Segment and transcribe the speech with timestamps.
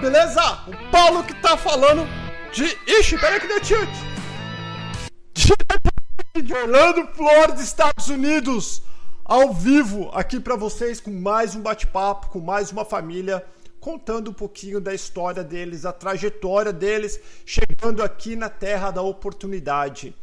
[0.00, 0.42] Beleza?
[0.66, 2.08] O Paulo que tá falando
[2.52, 2.64] de.
[2.86, 3.90] Ixi, peraí que deu tilt.
[6.42, 8.82] De Orlando, Florida, Estados Unidos,
[9.24, 13.44] ao vivo aqui para vocês com mais um bate-papo, com mais uma família,
[13.78, 20.14] contando um pouquinho da história deles, a trajetória deles, chegando aqui na Terra da Oportunidade.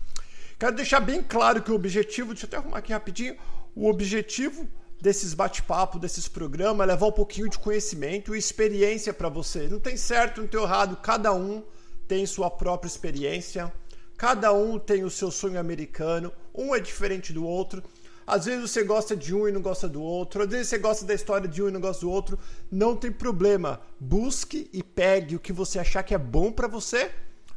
[0.58, 3.38] Quero deixar bem claro que o objetivo, deixa eu até arrumar aqui rapidinho,
[3.76, 4.68] o objetivo
[5.02, 9.68] desses bate-papo, desses programas, levar um pouquinho de conhecimento e experiência para você.
[9.68, 11.64] Não tem certo, não tem errado, cada um
[12.08, 13.72] tem sua própria experiência,
[14.18, 17.84] cada um tem o seu sonho americano, um é diferente do outro.
[18.28, 21.06] Às vezes você gosta de um e não gosta do outro, às vezes você gosta
[21.06, 22.38] da história de um e não gosta do outro.
[22.70, 23.82] Não tem problema.
[24.00, 27.10] Busque e pegue o que você achar que é bom para você,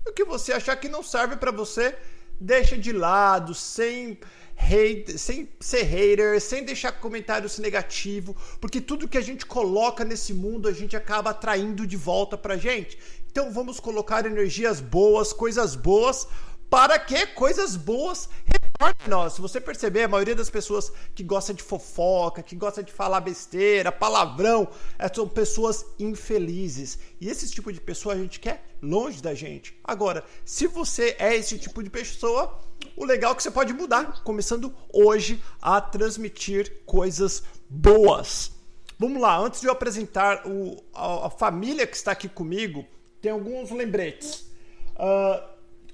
[0.07, 1.95] o que você achar que não serve para você,
[2.41, 4.19] deixa de lado, sem
[4.63, 10.33] hate, sem ser hater, sem deixar comentários negativos, porque tudo que a gente coloca nesse
[10.33, 12.99] mundo a gente acaba atraindo de volta pra gente.
[13.31, 16.27] Então vamos colocar energias boas, coisas boas,
[16.71, 18.29] para que coisas boas
[18.79, 19.35] a nós.
[19.35, 23.21] Se você perceber, a maioria das pessoas que gosta de fofoca, que gosta de falar
[23.21, 26.99] besteira, palavrão, é, são pessoas infelizes.
[27.21, 29.79] E esse tipo de pessoa a gente quer longe da gente.
[29.85, 32.59] Agora, se você é esse tipo de pessoa,
[32.97, 38.53] o legal é que você pode mudar, começando hoje a transmitir coisas boas.
[38.99, 42.85] Vamos lá, antes de eu apresentar o, a, a família que está aqui comigo,
[43.21, 44.51] tem alguns lembretes.
[44.95, 45.43] Uh,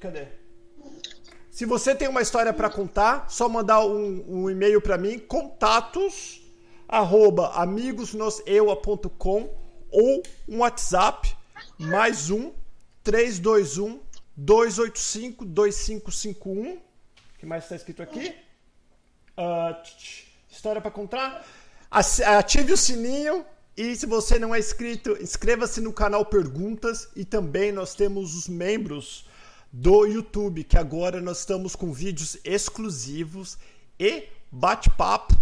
[0.01, 0.27] cadê?
[1.59, 6.41] Se você tem uma história para contar, só mandar um, um e-mail para mim, contatos
[6.87, 9.51] arroba amigosnoseua.com
[9.91, 11.37] ou um WhatsApp
[11.77, 12.53] mais um
[13.03, 14.01] 321
[14.37, 16.79] 285 2551
[17.41, 18.33] que mais está escrito aqui?
[19.37, 19.75] Uh,
[20.49, 21.45] história para contar?
[21.91, 23.45] Ative o sininho
[23.77, 28.47] e se você não é inscrito, inscreva-se no canal Perguntas e também nós temos os
[28.47, 29.28] membros
[29.73, 33.59] do YouTube, que agora nós estamos com vídeos exclusivos
[33.99, 35.37] e bate-papo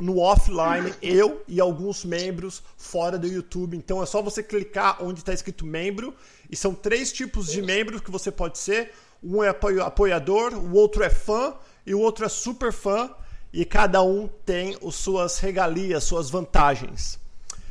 [0.00, 3.76] no offline, eu e alguns membros fora do YouTube.
[3.76, 6.14] Então é só você clicar onde está escrito membro.
[6.50, 8.92] E são três tipos de membros que você pode ser.
[9.22, 11.54] Um é apoiador, o outro é fã
[11.86, 13.10] e o outro é super fã.
[13.52, 17.18] E cada um tem as suas regalias, suas vantagens.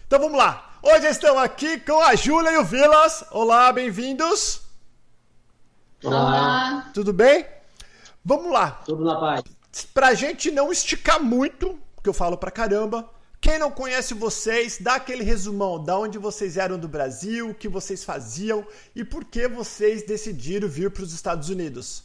[0.06, 0.78] Então vamos lá.
[0.82, 3.24] Hoje estamos aqui com a Júlia e o Vilas.
[3.32, 4.69] Olá, bem-vindos.
[6.04, 6.90] Olá.
[6.94, 7.46] Tudo bem?
[8.24, 8.72] Vamos lá.
[8.86, 9.44] Tudo na paz.
[9.94, 13.10] Pra gente não esticar muito, porque eu falo pra caramba,
[13.42, 17.68] quem não conhece vocês, dá aquele resumão da onde vocês eram do Brasil, o que
[17.68, 18.66] vocês faziam
[18.96, 22.04] e por que vocês decidiram vir para os Estados Unidos.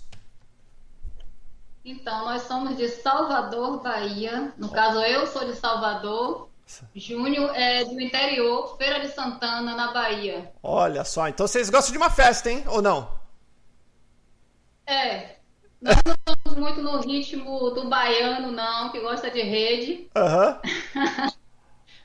[1.85, 4.53] Então, nós somos de Salvador, Bahia.
[4.59, 6.49] No caso, eu sou de Salvador.
[6.97, 10.51] Júnior é do interior, Feira de Santana, na Bahia.
[10.63, 12.65] Olha só, então vocês gostam de uma festa, hein?
[12.67, 13.23] Ou não?
[14.87, 15.37] É,
[15.81, 20.09] nós não estamos muito no ritmo do baiano, não, que gosta de rede.
[20.17, 21.31] Uhum.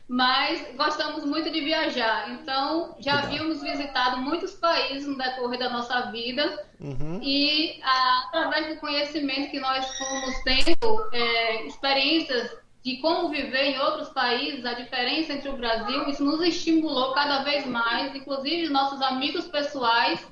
[0.08, 2.32] Mas gostamos muito de viajar.
[2.32, 6.66] Então, já havíamos visitado muitos países no decorrer da nossa vida.
[6.80, 7.20] Uhum.
[7.22, 13.80] E a, através do conhecimento que nós fomos tendo, é, experiências de como viver em
[13.80, 18.16] outros países, a diferença entre o Brasil, isso nos estimulou cada vez mais.
[18.16, 20.26] Inclusive, nossos amigos pessoais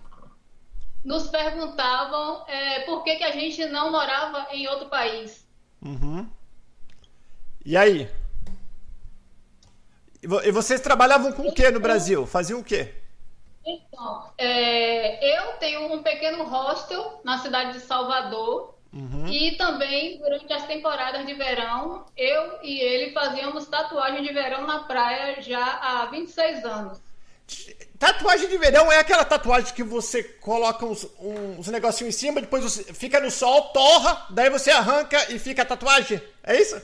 [1.03, 5.47] nos perguntavam é, por que, que a gente não morava em outro país.
[5.81, 6.29] Uhum.
[7.65, 8.09] E aí?
[10.21, 12.25] E vocês trabalhavam com o que no Brasil?
[12.25, 12.93] Faziam o quê?
[13.65, 18.75] Então, é, eu tenho um pequeno hostel na cidade de Salvador.
[18.93, 19.27] Uhum.
[19.27, 24.79] E também, durante as temporadas de verão, eu e ele fazíamos tatuagem de verão na
[24.79, 27.06] praia já há 26 anos.
[27.97, 32.63] Tatuagem de verão é aquela tatuagem que você coloca uns, uns negocinhos em cima, depois
[32.63, 36.21] você fica no sol, torra, daí você arranca e fica a tatuagem?
[36.43, 36.79] É isso?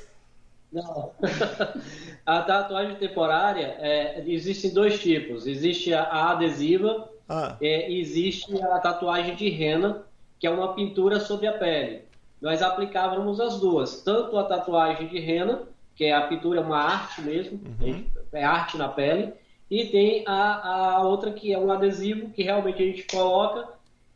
[0.71, 1.11] Não.
[2.25, 5.45] a tatuagem temporária, é, existem dois tipos.
[5.45, 7.57] Existe a adesiva ah.
[7.61, 10.03] é, e existe a tatuagem de rena,
[10.39, 12.01] que é uma pintura sobre a pele.
[12.41, 15.61] Nós aplicávamos as duas, tanto a tatuagem de rena,
[15.95, 18.03] que é a pintura, uma arte mesmo, uhum.
[18.33, 19.31] é arte na pele,
[19.73, 23.69] e tem a, a outra que é um adesivo que realmente a gente coloca,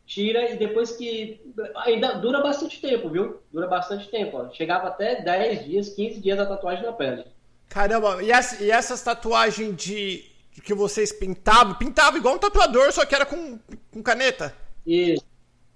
[0.06, 1.40] tira e depois que.
[1.78, 3.40] Ainda dura bastante tempo, viu?
[3.52, 4.36] Dura bastante tempo.
[4.36, 4.50] Ó.
[4.52, 7.24] Chegava até 10 dias, 15 dias a tatuagem na pele.
[7.68, 11.74] Caramba, e, essa, e essas tatuagens de, de, que vocês pintavam?
[11.74, 13.58] Pintavam igual um tatuador, só que era com,
[13.90, 14.54] com caneta?
[14.86, 15.24] Isso,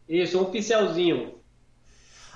[0.09, 1.42] isso, um pincelzinho.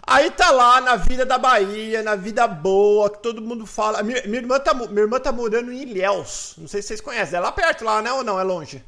[0.07, 4.05] Aí tá lá na vida da Bahia, na vida boa, que todo mundo fala.
[4.05, 6.55] Minha, minha, irmã, tá, minha irmã tá morando em Ilhéus.
[6.57, 7.37] Não sei se vocês conhecem.
[7.37, 8.13] É lá perto, lá, né?
[8.13, 8.39] Ou não?
[8.39, 8.85] É longe?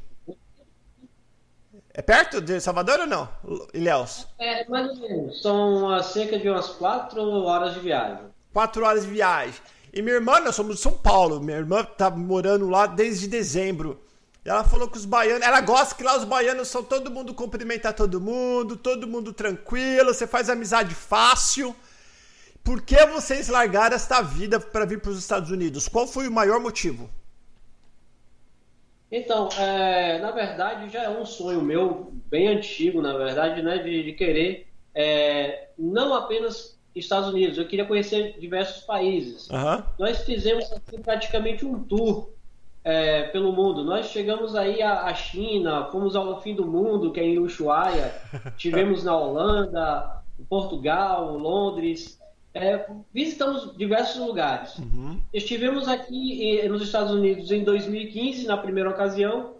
[1.93, 3.27] É perto de Salvador ou não?
[3.73, 4.27] Ilhéus?
[4.39, 5.41] É, mais ou menos.
[5.41, 8.19] São cerca de umas quatro horas de viagem.
[8.53, 9.55] Quatro horas de viagem.
[9.91, 11.41] E minha irmã, nós somos de São Paulo.
[11.41, 13.99] Minha irmã tá morando lá desde dezembro.
[14.49, 15.45] Ela falou que os baianos.
[15.45, 20.11] Ela gosta que lá os baianos são todo mundo cumprimentar todo mundo, todo mundo tranquilo,
[20.11, 21.75] você faz amizade fácil.
[22.63, 25.87] Por que vocês largaram esta vida para vir para os Estados Unidos?
[25.87, 27.09] Qual foi o maior motivo?
[29.11, 34.03] Então, é, na verdade, já é um sonho meu, bem antigo, na verdade, né, de,
[34.03, 39.47] de querer é, não apenas Estados Unidos, eu queria conhecer diversos países.
[39.49, 39.83] Uhum.
[39.99, 42.29] Nós fizemos assim, praticamente um tour
[42.83, 43.83] é, pelo mundo.
[43.83, 48.13] Nós chegamos aí à, China, fomos ao fim do mundo, que é em Ushuaia,
[48.57, 52.19] tivemos na Holanda, Portugal, Londres,
[52.53, 54.77] é, visitamos diversos lugares.
[54.77, 55.21] Uhum.
[55.33, 59.55] Estivemos aqui nos Estados Unidos em 2015, na primeira ocasião,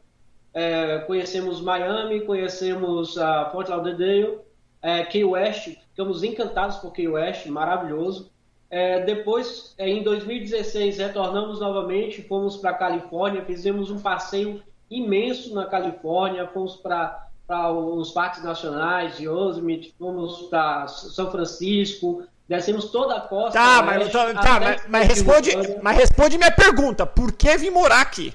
[0.54, 4.39] é, conhecemos Miami, conhecemos a Fort Lauderdale,
[4.81, 8.31] é, Key West, ficamos encantados por Key West, maravilhoso.
[8.69, 14.62] É, depois, é, em 2016, retornamos novamente, fomos para a Califórnia, fizemos um passeio
[14.92, 17.27] imenso na Califórnia, fomos para
[17.74, 23.57] os parques nacionais, Yosemite, fomos para São Francisco, descemos toda a costa.
[23.57, 25.51] Tá, mas, tô, tá, mas, mas responde,
[25.81, 28.33] mas responde minha pergunta: por que vim morar aqui?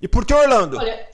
[0.00, 0.78] E por que Orlando?
[0.78, 1.06] Olha,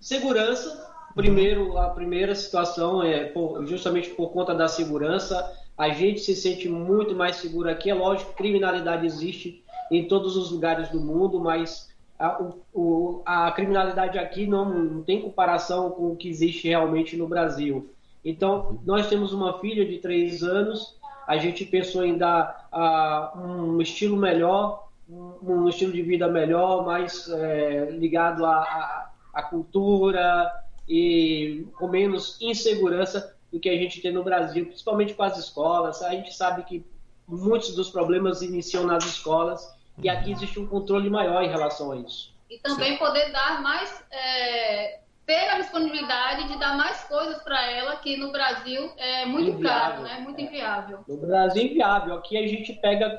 [0.00, 0.84] segurança.
[1.14, 3.32] Primeiro, a primeira situação é
[3.64, 7.90] justamente por conta da segurança a gente se sente muito mais seguro aqui.
[7.90, 12.40] É lógico que criminalidade existe em todos os lugares do mundo, mas a,
[12.72, 17.90] o, a criminalidade aqui não, não, tem comparação com o que existe realmente no Brasil.
[18.24, 20.96] Então, nós temos uma filha de três anos,
[21.26, 22.68] a gente pensou em dar
[23.36, 30.50] um estilo melhor, um, estilo de vida melhor, mais é, ligado à, à cultura
[30.88, 36.02] e com menos insegurança do que a gente tem no Brasil, principalmente com as escolas.
[36.02, 36.84] A gente sabe que
[37.26, 41.96] muitos dos problemas iniciam nas escolas e aqui existe um controle maior em relação a
[41.96, 42.34] isso.
[42.50, 42.98] E também Sim.
[42.98, 48.30] poder dar mais, é, ter a disponibilidade de dar mais coisas para ela, que no
[48.30, 49.90] Brasil é muito inviável.
[49.90, 50.20] caro, né?
[50.20, 50.98] Muito inviável.
[51.08, 52.14] No Brasil, inviável.
[52.14, 53.18] Aqui a gente pega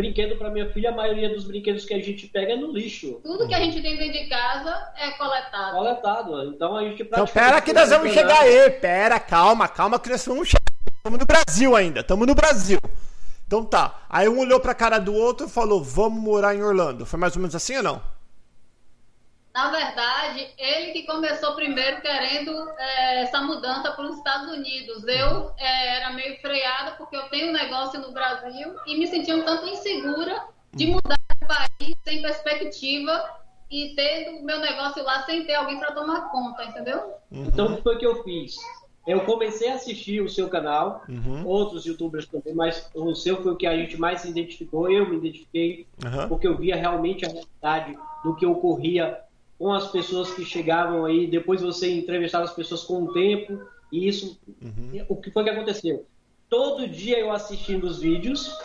[0.00, 3.20] brinquedo para minha filha, a maioria dos brinquedos que a gente pega é no lixo.
[3.22, 5.76] Tudo que a gente tem dentro de casa é coletado.
[5.76, 6.44] Coletado.
[6.44, 8.70] Então a gente Então pera que nós vamos chegar aí.
[8.70, 10.60] Pera, calma, calma que nós vamos chegar.
[10.96, 12.78] Estamos no Brasil ainda, estamos no Brasil.
[13.46, 14.02] Então tá.
[14.08, 17.04] Aí um olhou pra cara do outro e falou: vamos morar em Orlando.
[17.04, 18.19] Foi mais ou menos assim ou não?
[19.52, 25.02] Na verdade, ele que começou primeiro querendo é, essa mudança para os Estados Unidos.
[25.08, 29.36] Eu é, era meio freada porque eu tenho um negócio no Brasil e me sentia
[29.36, 30.92] um tanto insegura de uhum.
[30.92, 35.92] mudar de país sem perspectiva e tendo o meu negócio lá sem ter alguém para
[35.92, 37.14] tomar conta, entendeu?
[37.30, 37.44] Uhum.
[37.46, 38.56] Então, o que foi que eu fiz?
[39.06, 41.44] Eu comecei a assistir o seu canal, uhum.
[41.44, 44.90] outros youtubers também, mas o seu foi o que a gente mais se identificou.
[44.90, 46.28] Eu me identifiquei, uhum.
[46.28, 49.18] porque eu via realmente a realidade do que ocorria
[49.60, 53.60] com as pessoas que chegavam aí, depois você entrevistava as pessoas com o tempo,
[53.92, 55.04] e isso, uhum.
[55.06, 56.06] o que foi que aconteceu?
[56.48, 58.58] Todo dia eu assistindo os vídeos,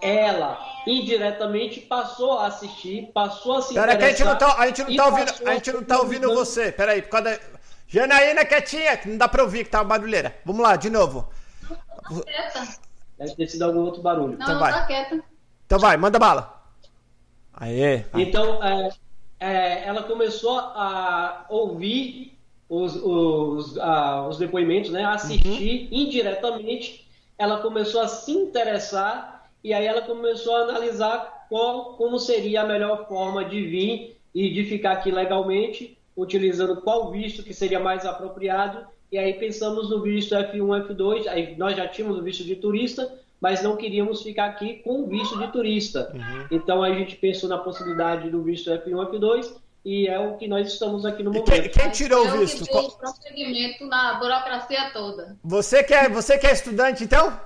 [0.00, 4.66] ela indiretamente passou a assistir, passou a se Pera que a gente não tá, a
[4.66, 6.72] gente não tá ouvindo, a gente não tá ouvindo você.
[6.72, 7.38] Pera aí, por causa da...
[7.86, 10.34] Janaína quietinha, que não dá pra ouvir que tá barulheira.
[10.44, 11.28] Vamos lá, de novo.
[12.10, 12.68] Não, quieta.
[13.18, 14.36] Deve ter sido algum outro barulho.
[14.36, 14.72] Não, então vai.
[14.72, 15.22] Tá quieta.
[15.64, 16.60] Então vai, manda bala.
[17.52, 18.04] Aê.
[18.14, 18.88] Então, é,
[19.42, 25.98] é, ela começou a ouvir os, os, a, os depoimentos, né, a assistir uhum.
[25.98, 32.62] indiretamente, ela começou a se interessar e aí ela começou a analisar qual, como seria
[32.62, 37.80] a melhor forma de vir e de ficar aqui legalmente, utilizando qual visto que seria
[37.80, 38.86] mais apropriado.
[39.10, 43.12] E aí pensamos no visto F1, F2, aí nós já tínhamos o visto de turista,
[43.42, 46.12] mas não queríamos ficar aqui com visto de turista.
[46.14, 46.46] Uhum.
[46.48, 49.52] Então a gente pensou na possibilidade do visto F1, F2
[49.84, 51.50] e é o que nós estamos aqui no momento.
[51.50, 52.64] Quem, quem, tirou o visto?
[52.68, 52.88] Qual...
[52.92, 55.36] prosseguimento na burocracia toda.
[55.42, 57.36] Você que é, você que é estudante, então?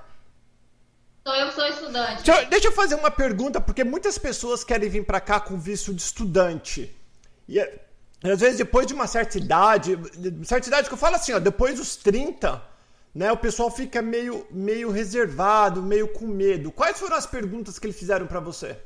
[1.26, 2.22] Sou eu sou estudante.
[2.22, 5.94] Deixa, deixa, eu fazer uma pergunta, porque muitas pessoas querem vir para cá com visto
[5.94, 6.94] de estudante.
[7.48, 9.98] E, e às vezes depois de uma certa idade,
[10.44, 12.62] certa idade que eu falo assim, ó, depois dos 30,
[13.16, 16.70] né, o pessoal fica meio, meio reservado, meio com medo.
[16.70, 18.78] Quais foram as perguntas que eles fizeram para você?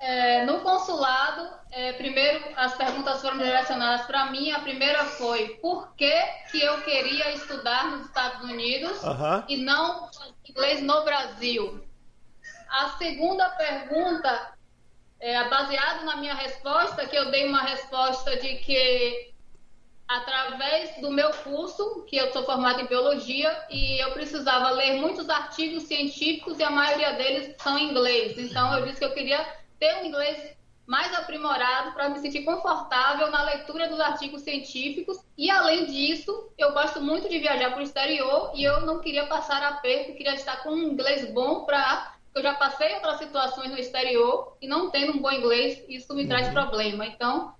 [0.00, 4.50] É, no consulado, é, primeiro as perguntas foram direcionadas para mim.
[4.50, 9.00] A primeira foi por que, que eu queria estudar nos Estados Unidos
[9.48, 10.10] e não
[10.48, 11.86] inglês no Brasil.
[12.68, 14.52] A segunda pergunta,
[15.20, 19.35] é, baseado na minha resposta, que eu dei uma resposta de que
[20.08, 25.28] através do meu curso, que eu sou formada em biologia, e eu precisava ler muitos
[25.28, 28.38] artigos científicos e a maioria deles são em inglês.
[28.38, 29.44] Então eu disse que eu queria
[29.78, 35.18] ter um inglês mais aprimorado para me sentir confortável na leitura dos artigos científicos.
[35.36, 39.26] E além disso, eu gosto muito de viajar para o exterior e eu não queria
[39.26, 43.78] passar aperto, queria estar com um inglês bom para eu já passei outras situações no
[43.78, 46.28] exterior e não tendo um bom inglês, isso me uhum.
[46.28, 47.06] traz problema.
[47.06, 47.54] Então,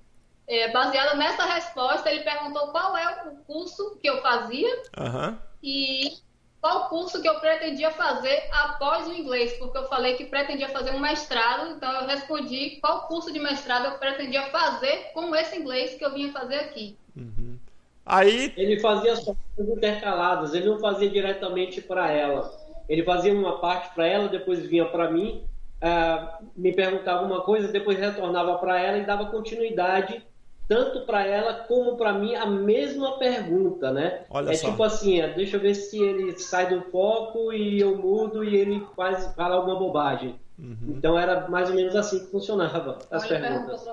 [0.48, 5.36] é, baseado nessa resposta, ele perguntou qual é o curso que eu fazia uhum.
[5.62, 6.12] e
[6.60, 10.92] qual curso que eu pretendia fazer após o inglês, porque eu falei que pretendia fazer
[10.92, 15.94] um mestrado, então eu respondi qual curso de mestrado eu pretendia fazer com esse inglês
[15.94, 16.96] que eu vinha fazer aqui.
[17.16, 17.58] Uhum.
[18.04, 22.52] Aí ele fazia as coisas intercaladas, ele não fazia diretamente para ela.
[22.88, 25.44] Ele fazia uma parte para ela, depois vinha para mim,
[25.82, 30.24] uh, me perguntava uma coisa, depois retornava para ela e dava continuidade
[30.68, 34.24] tanto para ela como para mim a mesma pergunta, né?
[34.28, 34.70] Olha é só.
[34.70, 38.56] tipo assim, é, deixa eu ver se ele sai do foco e eu mudo e
[38.56, 40.38] ele faz fala alguma bobagem.
[40.58, 40.94] Uhum.
[40.96, 43.86] Então era mais ou menos assim que funcionava as Olha perguntas.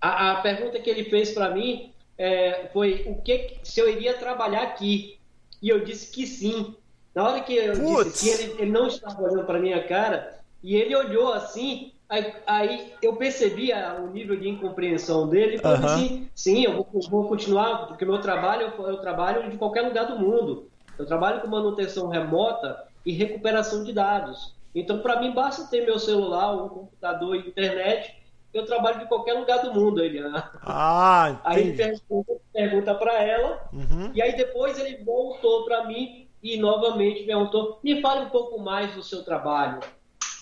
[0.00, 4.14] A, a, pergunta que ele fez para mim é, foi o que se eu iria
[4.14, 5.18] trabalhar aqui
[5.62, 6.74] e eu disse que sim.
[7.14, 8.20] Na hora que eu Putz.
[8.20, 12.34] disse que ele, ele não estava olhando para minha cara e ele olhou assim Aí,
[12.46, 15.86] aí, eu percebi o nível de incompreensão dele e falei uhum.
[15.86, 20.04] assim, sim, eu vou, vou, continuar, porque meu trabalho, eu, eu trabalho de qualquer lugar
[20.04, 20.68] do mundo.
[20.98, 24.54] Eu trabalho com manutenção remota e recuperação de dados.
[24.74, 28.14] Então, para mim, basta ter meu celular, um computador e internet,
[28.52, 30.50] eu trabalho de qualquer lugar do mundo, Eliana.
[30.60, 34.10] Ah, aí pergunta, pergunta para ela, uhum.
[34.12, 38.94] e aí depois ele voltou para mim e novamente perguntou: me fale um pouco mais
[38.94, 39.80] do seu trabalho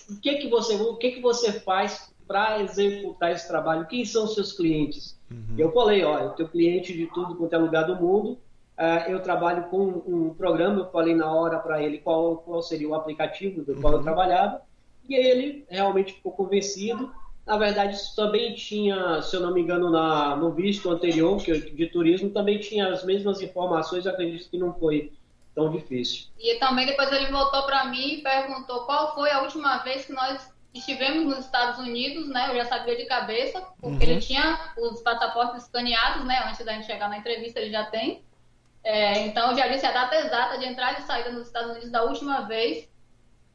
[0.09, 3.87] o que que você, o que que você faz para executar esse trabalho?
[3.87, 5.19] Quem são os seus clientes?
[5.29, 5.55] Uhum.
[5.57, 8.37] Eu falei, ó, eu tenho cliente de tudo quanto é lugar do mundo.
[8.77, 12.89] Uh, eu trabalho com um programa, eu falei na hora para ele qual, qual seria
[12.89, 14.03] o aplicativo do qual eu uhum.
[14.03, 14.61] trabalhava,
[15.07, 17.11] e ele realmente ficou convencido.
[17.45, 21.51] Na verdade, isso também tinha, se eu não me engano, na, no visto anterior que
[21.51, 25.11] eu, de turismo, também tinha as mesmas informações, eu acredito que não foi
[25.53, 26.27] tão difícil.
[26.39, 30.13] E também depois ele voltou para mim e perguntou qual foi a última vez que
[30.13, 32.49] nós estivemos nos Estados Unidos, né?
[32.49, 34.11] Eu já sabia de cabeça, porque uhum.
[34.11, 36.43] ele tinha os passaportes escaneados, né?
[36.47, 38.23] Antes da gente chegar na entrevista, ele já tem.
[38.83, 41.91] É, então, eu já disse a data exata de entrada e saída nos Estados Unidos
[41.91, 42.89] da última vez.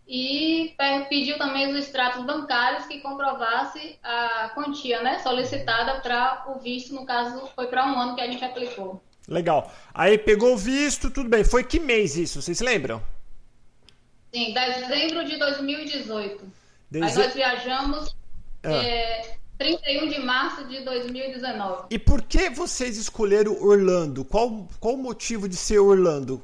[0.06, 0.76] E
[1.08, 7.04] pediu também os extratos bancários que comprovasse a quantia né, solicitada para o visto, no
[7.04, 9.02] caso, foi para um ano que a gente aplicou.
[9.28, 9.72] Legal.
[9.92, 11.42] Aí pegou o visto, tudo bem.
[11.42, 12.40] Foi que mês isso?
[12.40, 13.02] Vocês lembram?
[14.32, 16.44] Sim, dezembro de 2018.
[16.90, 17.04] Deze...
[17.04, 18.16] Aí nós viajamos
[18.62, 18.72] ah.
[18.72, 21.86] é, 31 de março de 2019.
[21.90, 24.24] E por que vocês escolheram Orlando?
[24.24, 26.42] Qual, qual o motivo de ser Orlando?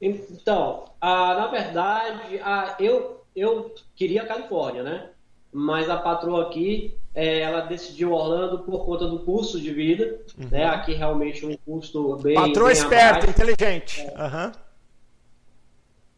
[0.00, 5.10] Então, a, na verdade, a, eu, eu queria a Califórnia, né?
[5.52, 10.48] Mas a patroa aqui é, ela decidiu Orlando por conta do custo de vida, uhum.
[10.50, 10.64] né?
[10.64, 12.34] Aqui realmente um custo bem.
[12.34, 14.00] Patrão bem esperto, inteligente.
[14.00, 14.22] É.
[14.22, 14.52] Uhum.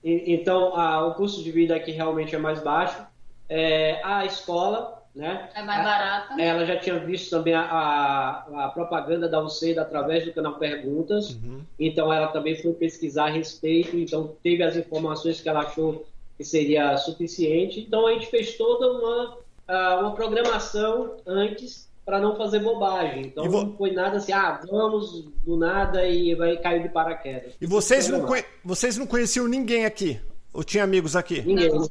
[0.05, 3.05] E, então, a, o custo de vida aqui realmente é mais baixo.
[3.49, 5.49] É, a escola, né?
[5.55, 6.41] É mais barata.
[6.41, 11.31] Ela já tinha visto também a, a, a propaganda da UCEID através do canal Perguntas.
[11.31, 11.63] Uhum.
[11.79, 13.97] Então, ela também foi pesquisar a respeito.
[13.97, 17.81] Então, teve as informações que ela achou que seria suficiente.
[17.81, 23.27] Então, a gente fez toda uma uh, uma programação antes para não fazer bobagem.
[23.27, 23.65] Então vo...
[23.65, 27.55] não foi nada assim, ah, vamos do nada e vai cair de paraquedas.
[27.61, 28.45] E vocês não, conhe...
[28.65, 30.21] vocês não conheciam ninguém aqui?
[30.53, 31.43] Ou tinha amigos aqui?
[31.43, 31.71] Ninguém.
[31.71, 31.89] Não.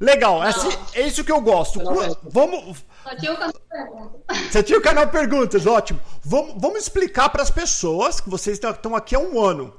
[0.00, 1.78] Legal, é, assim, é isso que eu gosto.
[2.24, 2.84] Vamos.
[3.04, 4.50] Só tinha o canal Perguntas.
[4.50, 6.00] Você tinha o canal Perguntas, ótimo.
[6.24, 9.72] Vamos, vamos explicar para as pessoas que vocês estão aqui há um ano.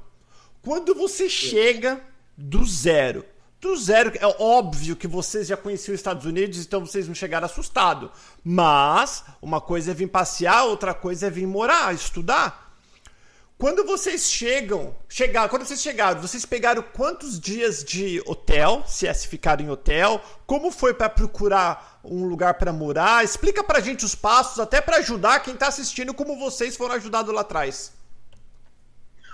[0.62, 2.00] Quando você chega
[2.38, 3.22] do zero,
[3.64, 4.12] do zero.
[4.20, 8.10] É óbvio que vocês já conheciam os Estados Unidos, então vocês não chegaram assustados.
[8.44, 12.62] Mas uma coisa é vir passear, outra coisa é vir morar, estudar.
[13.56, 19.14] Quando vocês chegam, chegar, quando vocês chegaram, vocês pegaram quantos dias de hotel, se é
[19.14, 20.20] se ficaram em hotel?
[20.44, 23.24] Como foi para procurar um lugar para morar?
[23.24, 27.32] Explica pra gente os passos, até para ajudar quem tá assistindo como vocês foram ajudados
[27.32, 27.92] lá atrás.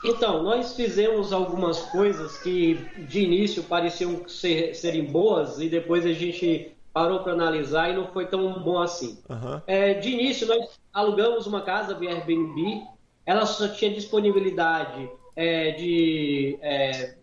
[0.05, 2.75] Então, nós fizemos algumas coisas que
[3.07, 8.07] de início pareciam ser, serem boas e depois a gente parou para analisar e não
[8.09, 9.19] foi tão bom assim.
[9.29, 9.61] Uhum.
[9.67, 12.83] É, de início, nós alugamos uma casa via Airbnb,
[13.27, 17.15] ela só tinha disponibilidade é, de é,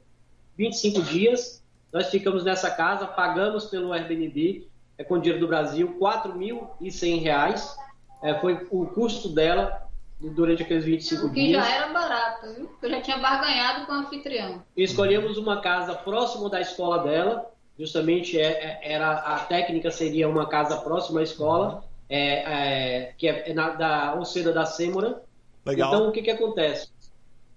[0.57, 1.63] 25 dias.
[1.91, 4.67] Nós ficamos nessa casa, pagamos pelo Airbnb,
[4.98, 7.75] é, com dinheiro do Brasil, R$ 4.100.
[8.24, 9.87] É, foi o custo dela
[10.19, 11.63] durante aqueles 25 o que dias.
[11.63, 12.69] já era barato, viu?
[12.81, 14.63] Eu já tinha barganhado com o anfitrião.
[14.75, 20.47] Escolhemos uma casa próximo da escola dela, justamente é, é, era a técnica seria uma
[20.47, 25.21] casa próxima à escola, é, é, que é na, da Oceda da Sêmora.
[25.65, 25.93] Legal.
[25.93, 26.89] Então, o que, que acontece?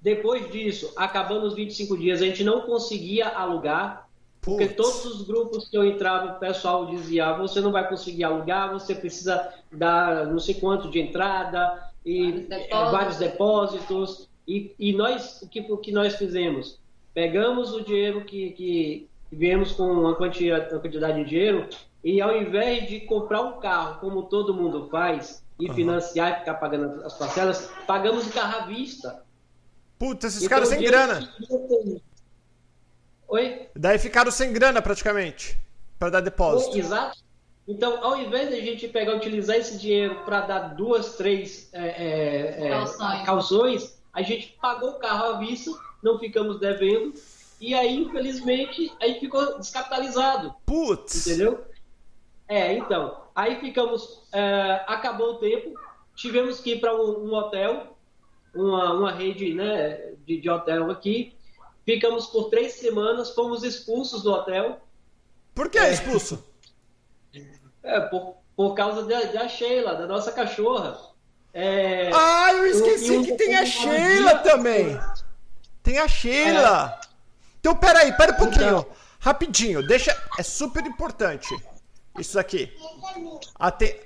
[0.03, 4.09] Depois disso, acabando os 25 dias, a gente não conseguia alugar,
[4.41, 8.25] porque todos os grupos que eu entrava, o pessoal dizia: ah, você não vai conseguir
[8.25, 12.91] alugar, você precisa dar não sei quanto de entrada, e vários depósitos.
[12.91, 16.79] Vários depósitos e, e, nós, o que, o que nós fizemos?
[17.15, 21.69] Pegamos o dinheiro que, que viemos com uma quantidade, uma quantidade de dinheiro
[22.03, 25.75] e ao invés de comprar um carro, como todo mundo faz, e uhum.
[25.75, 29.23] financiar e ficar pagando as parcelas, pagamos o carro à vista.
[29.99, 31.33] Puta, esses então, caras sem grana.
[33.29, 33.69] Oi?
[33.77, 35.61] Daí ficaram sem grana praticamente,
[35.99, 36.79] para dar depósito.
[36.79, 37.19] Exato.
[37.71, 41.87] Então, ao invés de a gente pegar utilizar esse dinheiro para dar duas, três é,
[41.87, 43.25] é, é, calções.
[43.25, 45.71] calções, a gente pagou o carro à vista,
[46.03, 47.15] não ficamos devendo,
[47.61, 50.53] e aí, infelizmente, a gente ficou descapitalizado.
[50.67, 51.29] Putz!
[51.29, 51.65] Entendeu?
[52.49, 53.21] É, então.
[53.37, 54.21] Aí ficamos.
[54.33, 55.79] É, acabou o tempo,
[56.17, 57.97] tivemos que ir para um, um, hotel,
[58.53, 61.37] uma, uma rede né, de, de hotel aqui.
[61.85, 64.81] Ficamos por três semanas, fomos expulsos do hotel.
[65.55, 66.45] Por que expulso?
[67.83, 70.99] É, por, por causa da, da Sheila, da nossa cachorra.
[71.53, 75.01] É, ah, eu esqueci um, que tem a Sheila também.
[75.83, 76.99] Tem a Sheila.
[77.03, 77.07] É.
[77.59, 78.79] Então, peraí, pera um pouquinho.
[78.81, 78.87] Então,
[79.21, 80.17] Rapidinho, deixa.
[80.39, 81.55] É super importante.
[82.19, 82.73] Isso aqui.
[83.55, 84.01] Até.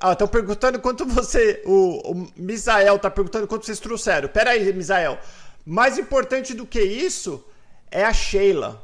[0.00, 1.62] Ah, estão perguntando quanto você.
[1.66, 4.28] O, o Misael tá perguntando quanto vocês trouxeram.
[4.28, 5.18] Pera aí, Misael.
[5.66, 7.44] Mais importante do que isso
[7.90, 8.82] é a Sheila.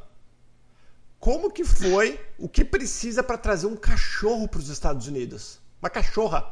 [1.21, 2.19] Como que foi?
[2.39, 5.61] O que precisa para trazer um cachorro para os Estados Unidos?
[5.79, 6.43] Uma cachorra.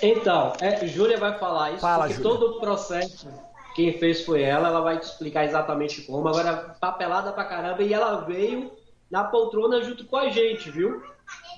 [0.00, 2.30] Então, é, Júlia vai falar isso, Fala, porque Júlia.
[2.30, 3.28] todo o processo
[3.74, 6.28] quem fez foi ela, ela vai te explicar exatamente como.
[6.28, 8.72] Agora, papelada pra caramba, e ela veio
[9.10, 11.02] na poltrona junto com a gente, viu?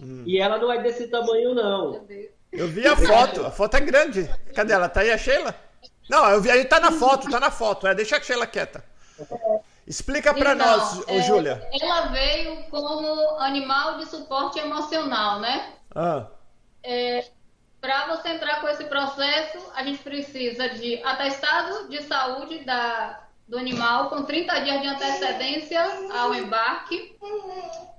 [0.02, 0.22] Hum.
[0.26, 2.06] E ela não é desse tamanho, não.
[2.50, 4.28] Eu vi a foto, a foto é grande.
[4.54, 4.88] Cadê ela?
[4.88, 5.54] Tá aí a Sheila?
[6.08, 7.86] Não, eu vi, aí tá na foto, tá na foto.
[7.86, 8.82] É, deixa a Sheila quieta.
[9.90, 11.68] Explica para nós, é, Júlia.
[11.82, 15.72] Ela veio como animal de suporte emocional, né?
[15.92, 16.28] Ah.
[16.80, 17.28] É,
[17.80, 23.58] para você entrar com esse processo, a gente precisa de atestado de saúde da, do
[23.58, 25.82] animal com 30 dias de antecedência
[26.16, 27.18] ao embarque,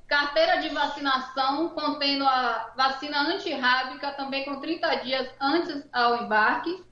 [0.07, 6.85] carteira de vacinação contendo a vacina antirrábica também com 30 dias antes ao embarque,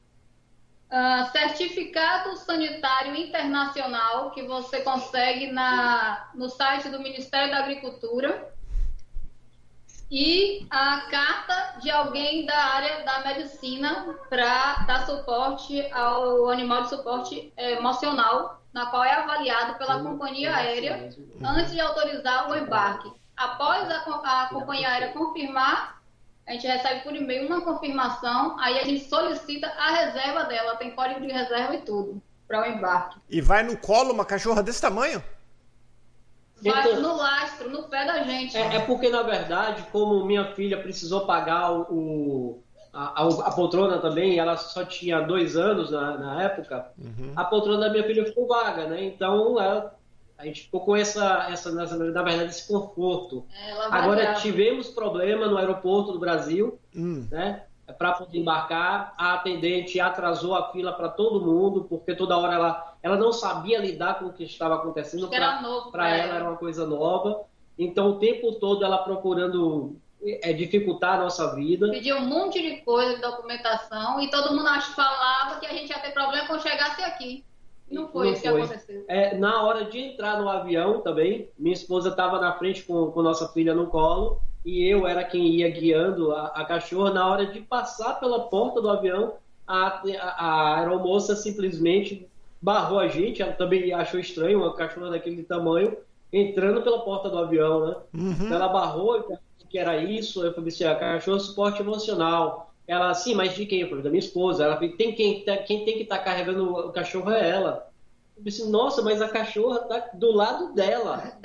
[0.92, 8.52] Uh, certificado sanitário internacional que você consegue na, no site do Ministério da Agricultura
[10.12, 16.90] e a carta de alguém da área da medicina para dar suporte ao animal de
[16.90, 21.12] suporte eh, emocional, na qual é avaliado pela companhia aérea
[21.44, 23.12] antes de autorizar o embarque.
[23.38, 25.99] Após a, a companhia aérea confirmar
[26.50, 30.90] a gente recebe por e-mail uma confirmação, aí a gente solicita a reserva dela, tem
[30.90, 33.20] código de reserva e tudo, para o embarque.
[33.30, 35.24] E vai no colo uma cachorra desse tamanho?
[36.60, 38.58] Vai então, no lastro, no pé da gente.
[38.58, 44.40] É, é, porque, na verdade, como minha filha precisou pagar o, a, a, poltrona também,
[44.40, 47.32] ela só tinha dois anos na, na época, uhum.
[47.36, 49.04] a poltrona da minha filha ficou vaga, né?
[49.04, 49.99] Então ela
[50.40, 53.46] a gente ficou com essa, essa na verdade, esse conforto.
[53.54, 57.28] É, Agora tivemos problema no aeroporto do Brasil, hum.
[57.30, 57.64] né?
[57.98, 62.96] Para poder embarcar, a atendente atrasou a fila para todo mundo, porque toda hora ela,
[63.04, 65.28] ela não sabia lidar com o que estava acontecendo.
[65.28, 67.42] Para ela, ela era uma coisa nova.
[67.78, 71.90] Então, o tempo todo ela procurando é, dificultar a nossa vida.
[71.90, 76.00] Pediu um monte de coisa de documentação e todo mundo falava que a gente ia
[76.00, 77.44] ter problema quando chegasse aqui.
[77.92, 78.52] Não foi não isso foi.
[78.52, 79.06] que aconteceu.
[79.08, 83.22] É, na hora de entrar no avião também, minha esposa estava na frente com, com
[83.22, 87.14] nossa filha no colo e eu era quem ia guiando a, a cachorra.
[87.14, 89.34] Na hora de passar pela porta do avião,
[89.66, 92.28] a, a, a aeromoça simplesmente
[92.62, 93.42] barrou a gente.
[93.42, 95.98] Ela também achou estranho uma cachorra daquele tamanho
[96.32, 97.96] entrando pela porta do avião, né?
[98.14, 98.54] Uhum.
[98.54, 99.38] Ela barrou
[99.70, 100.44] que era isso.
[100.44, 103.82] Eu falei assim: a cachorra suporte emocional Ela, sim, mas de quem?
[103.82, 104.64] Eu falei, da minha esposa.
[104.64, 107.88] Ela falou, tem quem, tá, quem tem que estar tá carregando o cachorro é ela.
[108.36, 111.38] Eu disse, nossa, mas a cachorra tá do lado dela.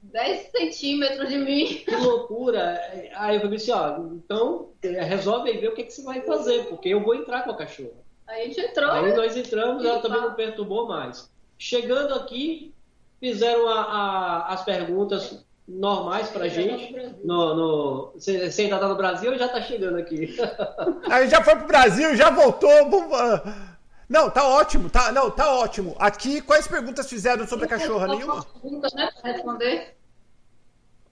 [0.00, 1.82] 10 centímetros de mim.
[1.84, 2.80] Que loucura.
[3.16, 6.66] Aí eu falei assim, ó, então resolve aí ver o que, que você vai fazer,
[6.66, 8.00] porque eu vou entrar com a cachorra.
[8.28, 8.92] Aí a gente entrou.
[8.92, 11.28] Aí nós entramos, ela também não perturbou mais.
[11.58, 12.72] Chegando aqui,
[13.18, 17.16] fizeram a, a, as perguntas normais pra gente.
[17.24, 20.36] No, no, você, você ainda tá no Brasil já tá chegando aqui?
[21.10, 22.70] Aí já foi pro Brasil, já voltou.
[24.08, 25.96] Não, tá ótimo, tá, não, tá ótimo.
[25.98, 28.08] Aqui, quais perguntas fizeram sobre a cachorra?
[28.08, 28.44] Nenhuma?
[28.44, 29.96] Perguntas, né, pra responder.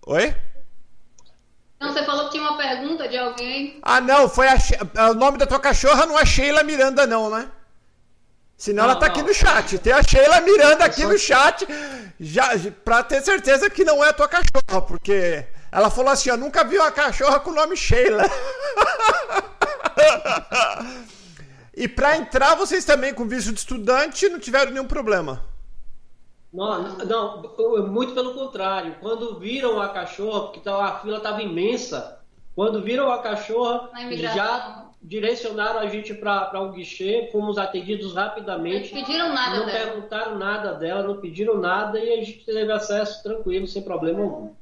[0.06, 0.34] Oi?
[1.80, 3.78] Não, você falou que tinha uma pergunta de alguém.
[3.80, 7.50] Ah, não, foi a, o nome da tua cachorra não é Sheila Miranda, não, né?
[8.60, 9.14] Senão não, ela tá não.
[9.14, 9.78] aqui no chat.
[9.78, 11.66] Tem a Sheila Miranda aqui no chat,
[12.20, 12.50] já,
[12.84, 16.62] pra ter certeza que não é a tua cachorra, porque ela falou assim: Eu nunca
[16.62, 18.22] vi uma cachorra com o nome Sheila.
[21.74, 25.42] e pra entrar, vocês também, com visto de estudante, não tiveram nenhum problema.
[26.52, 27.42] Não, não,
[27.88, 28.96] muito pelo contrário.
[29.00, 32.20] Quando viram a cachorra, porque a fila estava imensa,
[32.54, 33.88] quando viram a cachorra,
[34.34, 38.94] já direcionaram a gente para um guichê, fomos atendidos rapidamente.
[38.94, 39.78] Não pediram nada Não dela.
[39.78, 44.54] perguntaram nada dela, não pediram nada e a gente teve acesso tranquilo, sem problema algum.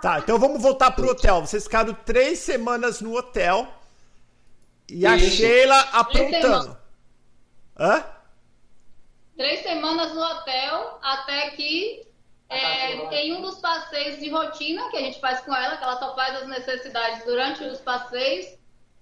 [0.00, 1.40] Tá, então vamos voltar pro hotel.
[1.40, 3.66] Vocês ficaram três semanas no hotel
[4.88, 5.36] e a Isso.
[5.36, 6.76] Sheila aprontando.
[7.78, 8.04] Hã?
[9.36, 12.06] Três semanas no hotel, até que
[12.48, 15.98] é, em um dos passeios de rotina que a gente faz com ela, que ela
[15.98, 18.46] só faz as necessidades durante os passeios,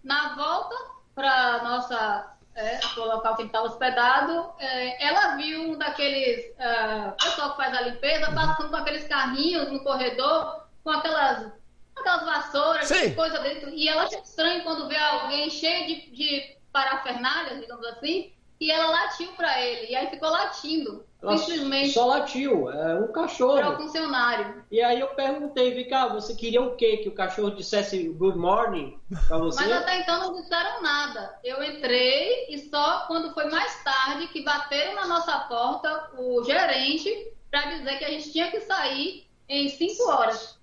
[0.03, 0.75] na volta
[1.15, 7.51] para nossa é, o local que estava hospedado, é, ela viu um daqueles uh, pessoal
[7.53, 11.53] que faz a limpeza passando com aqueles carrinhos no corredor com aquelas
[11.97, 13.15] aquelas vassouras, Sim.
[13.15, 13.71] coisa dentro.
[13.71, 18.91] E ela acha estranho quando vê alguém cheio de, de parafernália, digamos assim, e ela
[18.91, 19.91] latiu para ele.
[19.91, 21.07] E aí ficou latindo.
[21.23, 21.91] Ela simplesmente.
[21.91, 23.57] Só latiu, é um cachorro.
[23.57, 24.65] Para o funcionário.
[24.71, 26.97] E aí eu perguntei, cá, você queria o quê?
[26.97, 29.63] Que o cachorro dissesse good morning para você?
[29.63, 31.39] Mas até então não disseram nada.
[31.45, 37.33] Eu entrei e só quando foi mais tarde que bateram na nossa porta o gerente
[37.51, 40.59] para dizer que a gente tinha que sair em cinco horas.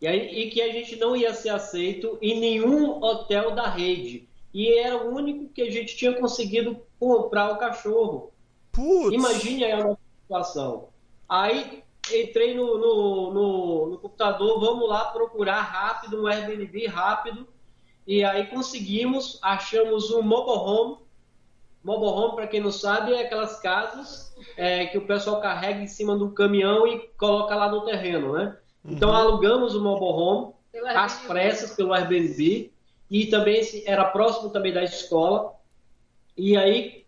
[0.00, 4.28] E, aí, e que a gente não ia ser aceito em nenhum hotel da rede
[4.52, 8.32] e era o único que a gente tinha conseguido comprar o cachorro.
[8.78, 9.12] Putz.
[9.12, 10.88] Imagine aí a nossa situação.
[11.28, 11.82] Aí
[12.14, 17.46] entrei no, no, no, no, computador, vamos lá procurar rápido, um Airbnb rápido,
[18.06, 20.98] e aí conseguimos, achamos um mobile home.
[21.82, 25.88] Mobile home, para quem não sabe, é aquelas casas é, que o pessoal carrega em
[25.88, 28.56] cima do caminhão e coloca lá no terreno, né?
[28.84, 29.16] Então uhum.
[29.16, 30.52] alugamos o mobile home,
[30.94, 32.72] às pressas pelo Airbnb,
[33.10, 35.54] e também era próximo também da escola.
[36.36, 37.07] E aí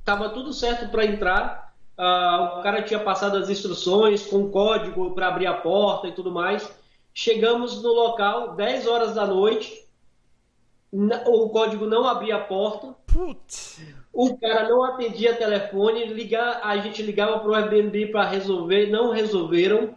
[0.00, 1.72] estava tudo certo para entrar.
[1.96, 6.32] Uh, o cara tinha passado as instruções com código para abrir a porta e tudo
[6.32, 6.70] mais.
[7.12, 9.86] Chegamos no local 10 horas da noite.
[10.92, 12.94] O código não abria a porta.
[13.06, 13.80] Putz.
[14.12, 16.06] O cara não atendia telefone.
[16.06, 19.94] Ligar, a gente ligava para o Airbnb para resolver, não resolveram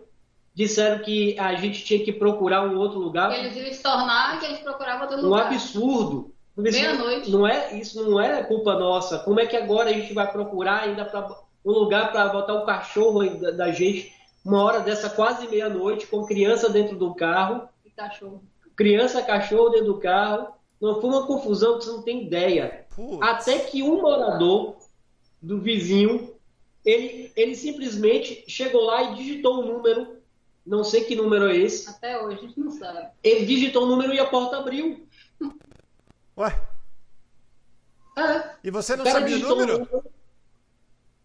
[0.54, 3.32] disseram que a gente tinha que procurar um outro lugar.
[3.34, 5.46] Eles iam estornar que a gente procurava outro lugar.
[5.46, 6.33] Um absurdo.
[6.56, 7.32] Meia-noite.
[7.32, 9.20] Não é, isso não é culpa nossa.
[9.20, 11.28] Como é que agora a gente vai procurar ainda pra,
[11.66, 14.14] um lugar para botar o cachorro da, da, gente
[14.46, 17.68] uma hora dessa quase meia-noite com criança dentro do carro?
[17.86, 18.44] E cachorro.
[18.76, 20.50] Criança, cachorro dentro do carro.
[20.80, 22.86] Não foi uma confusão que você não tem ideia.
[22.96, 23.22] Putz.
[23.22, 24.76] Até que um morador
[25.42, 26.36] do vizinho,
[26.86, 30.24] ele, ele simplesmente chegou lá e digitou o um número
[30.66, 31.90] não sei que número é esse.
[31.90, 33.10] Até hoje a gente não sabe.
[33.22, 35.06] Ele digitou o número e a porta abriu.
[36.38, 36.62] Ué?
[38.18, 38.50] É.
[38.64, 40.04] E você não sabia o número?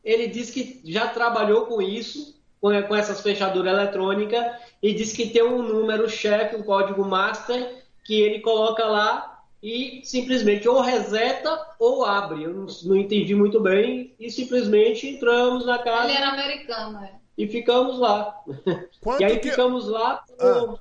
[0.05, 5.31] Ele disse que já trabalhou com isso, com, com essas fechaduras eletrônicas, e disse que
[5.31, 11.66] tem um número chefe, um código master, que ele coloca lá e simplesmente ou reseta
[11.79, 12.44] ou abre.
[12.44, 16.09] Eu não, não entendi muito bem e simplesmente entramos na casa.
[16.09, 18.37] Ele era americano, é e ficamos lá.
[19.01, 19.51] Quanto e aí que...
[19.51, 20.25] ficamos lá.
[20.40, 20.75] Ah.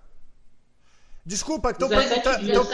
[1.23, 2.67] Desculpa, estão perguntando,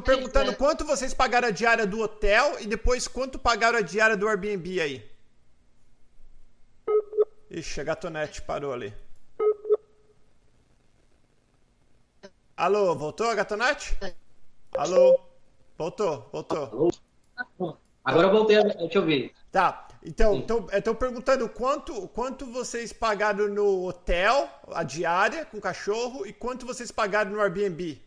[0.00, 4.28] perguntando quanto vocês pagaram a diária do hotel e depois quanto pagaram a diária do
[4.28, 5.10] Airbnb aí.
[7.50, 8.94] Ixi, a gatonete parou ali.
[12.56, 13.98] Alô, voltou a gatonete?
[14.76, 15.20] Alô?
[15.76, 16.90] Voltou, voltou.
[18.04, 19.34] Agora eu voltei a te ouvir.
[19.50, 19.88] Tá.
[20.04, 26.32] Então, estão perguntando quanto, quanto vocês pagaram no hotel, a diária com o cachorro, e
[26.32, 28.00] quanto vocês pagaram no Airbnb?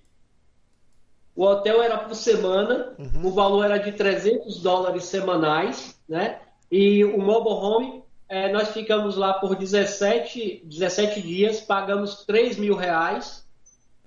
[1.35, 3.27] O hotel era por semana, uhum.
[3.27, 6.39] o valor era de 300 dólares semanais, né?
[6.71, 12.75] E o mobile home, é, nós ficamos lá por 17, 17 dias, pagamos 3 mil
[12.75, 13.45] reais.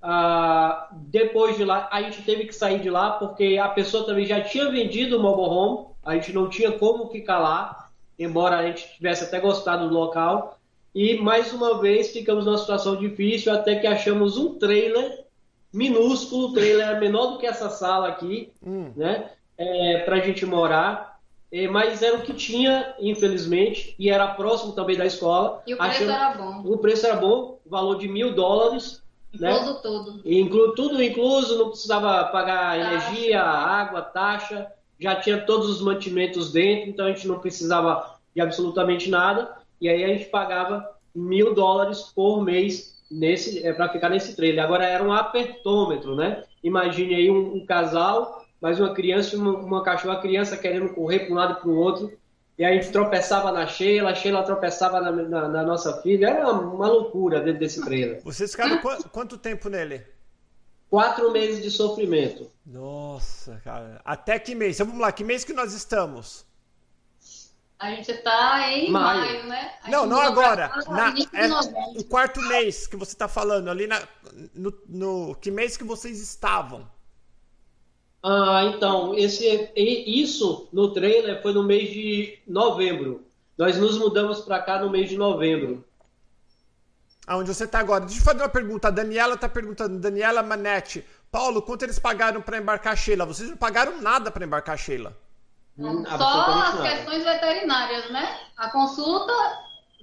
[0.01, 4.25] Ah, depois de lá, a gente teve que sair de lá porque a pessoa também
[4.25, 8.65] já tinha vendido o mobile home, a gente não tinha como ficar lá, embora a
[8.65, 10.57] gente tivesse até gostado do local.
[10.95, 15.25] E mais uma vez ficamos numa situação difícil até que achamos um trailer
[15.73, 18.91] minúsculo, o trailer era menor do que essa sala aqui, hum.
[18.95, 19.31] né?
[19.57, 21.19] É, para a gente morar.
[21.51, 25.63] É, mas era o que tinha, infelizmente, e era próximo também da escola.
[25.65, 26.61] E o preço era bom.
[26.65, 29.01] O preço era bom, valor de mil dólares.
[29.33, 29.51] Né?
[29.51, 29.79] Incluso né?
[29.81, 30.21] tudo.
[30.25, 30.75] Inclu...
[30.75, 33.11] Tudo incluso, não precisava pagar taxa.
[33.11, 38.41] energia, água, taxa, já tinha todos os mantimentos dentro, então a gente não precisava de
[38.41, 39.57] absolutamente nada.
[39.81, 44.63] E aí a gente pagava mil dólares por mês nesse é, para ficar nesse trailer.
[44.63, 46.43] Agora era um apertômetro, né?
[46.63, 51.19] Imagine aí um, um casal, mais uma criança e uma, uma cachorra, criança querendo correr
[51.19, 52.11] para um lado para o outro.
[52.57, 56.27] E a gente tropeçava na Sheila, a Sheila tropeçava na, na, na nossa filha.
[56.27, 58.21] Era uma, uma, loucura dentro desse trailer.
[58.21, 60.05] Vocês ficaram qu quanto tempo nele?
[60.89, 62.51] Quatro meses de sofrimento.
[62.65, 64.01] Nossa, cara.
[64.03, 64.75] Até que mês?
[64.75, 66.45] Então, vamos lá, que mês que nós estamos?
[67.79, 69.73] A gente está em maio, maio né?
[69.87, 70.69] não, não agora.
[70.89, 74.01] Na, é, o quarto mês que você está falando, ali na,
[74.53, 76.85] no, no, Que mês que vocês estavam?
[78.21, 83.25] Ah, então, esse, isso no trailer foi no mês de novembro.
[83.57, 85.85] Nós nos mudamos para cá no mês de novembro.
[87.25, 88.05] Aonde você está agora?
[88.05, 88.89] Deixa eu fazer uma pergunta.
[88.89, 91.05] A Daniela está perguntando, Daniela Manetti.
[91.31, 93.25] Paulo, quanto eles pagaram para embarcar a Sheila?
[93.25, 95.15] Vocês não pagaram nada para embarcar a Sheila.
[95.79, 98.37] Hum, Só as questões veterinárias, né?
[98.57, 99.33] A consulta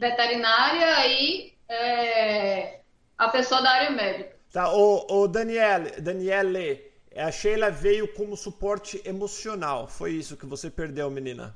[0.01, 2.81] veterinária e é,
[3.19, 4.35] a pessoa da área médica.
[4.51, 6.83] Tá, o, o Daniele, Daniele,
[7.15, 9.87] a Sheila veio como suporte emocional.
[9.87, 11.55] Foi isso que você perdeu, menina.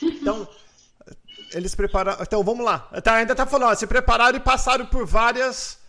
[0.00, 0.48] Então,
[1.52, 2.22] eles prepararam.
[2.22, 2.78] Então, vamos lá.
[3.02, 5.80] Tá, ainda tá falando, ó, se prepararam e passaram por várias,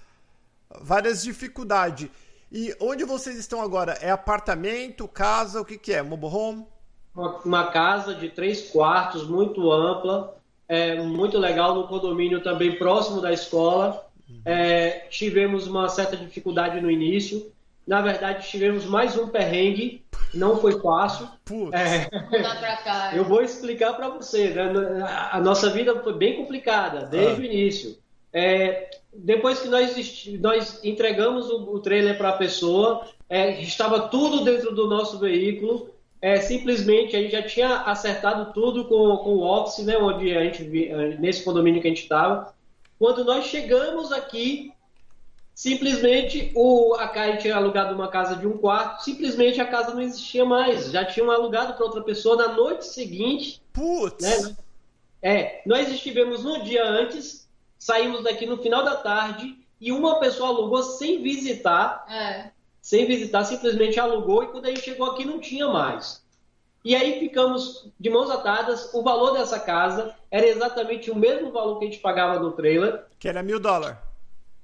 [0.81, 2.09] várias dificuldades.
[2.51, 3.93] E onde vocês estão agora?
[4.01, 6.01] É apartamento, casa, o que, que é?
[6.01, 6.76] Mobile home?
[7.17, 10.37] Uma, uma casa de três quartos, muito ampla,
[10.69, 14.05] é, muito legal, no condomínio também próximo da escola.
[14.45, 17.51] É, tivemos uma certa dificuldade no início.
[17.87, 20.03] Na verdade, tivemos mais um perrengue,
[20.33, 21.27] não foi fácil.
[21.73, 24.49] É, eu vou explicar para você.
[24.49, 24.63] Né?
[25.31, 27.39] A nossa vida foi bem complicada desde ah.
[27.39, 27.97] o início.
[28.33, 34.43] É, depois que nós, nós entregamos o, o trailer para a pessoa, é, estava tudo
[34.43, 35.89] dentro do nosso veículo
[36.27, 40.43] é, simplesmente a gente já tinha acertado tudo com, com o Office, né, onde a
[40.43, 40.61] gente
[41.19, 42.53] nesse condomínio que a gente estava.
[42.99, 44.73] Quando nós chegamos aqui,
[45.55, 50.01] simplesmente o a gente tinha alugado uma casa de um quarto, simplesmente a casa não
[50.01, 53.61] existia mais, já tinham alugado para outra pessoa na noite seguinte.
[53.71, 54.21] Putz.
[54.21, 54.57] Né?
[55.21, 57.47] É, nós estivemos no dia antes,
[57.79, 62.05] saímos daqui no final da tarde e uma pessoa alugou sem visitar.
[62.09, 62.56] É
[62.87, 66.23] sem visitar, simplesmente alugou e quando a gente chegou aqui não tinha mais.
[66.85, 68.93] E aí ficamos de mãos atadas.
[68.93, 73.03] O valor dessa casa era exatamente o mesmo valor que a gente pagava no trailer.
[73.19, 73.97] Que era mil dólares.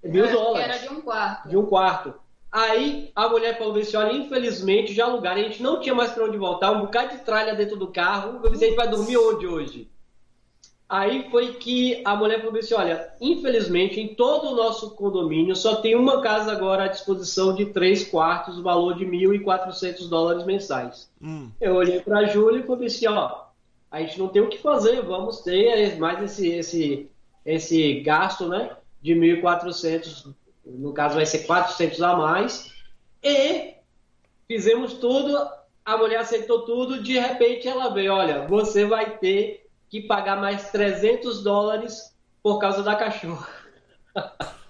[0.01, 0.65] Mil é, dólares.
[0.65, 1.49] Era de um quarto.
[1.49, 2.13] De um quarto.
[2.49, 6.23] Aí a mulher falou assim: olha, infelizmente já alugaram, a gente não tinha mais para
[6.23, 8.39] onde voltar, um bocado de tralha dentro do carro.
[8.41, 9.91] Eu disse, a gente vai dormir onde hoje?
[10.93, 15.77] Aí foi que a mulher falou assim: olha, infelizmente em todo o nosso condomínio só
[15.77, 21.09] tem uma casa agora à disposição de três quartos, valor de 1.400 dólares mensais.
[21.19, 21.49] Hum.
[21.59, 23.45] Eu olhei para a Júlia e falei assim: ó,
[23.89, 27.09] a gente não tem o que fazer, vamos ter mais esse, esse,
[27.43, 30.31] esse gasto, né, de 1.400,
[30.63, 32.71] no caso vai ser 400 a mais,
[33.23, 33.73] e
[34.47, 35.35] fizemos tudo,
[35.83, 39.62] a mulher aceitou tudo, de repente ela veio: olha, você vai ter
[39.93, 43.47] que pagar mais 300 dólares por causa da cachorra.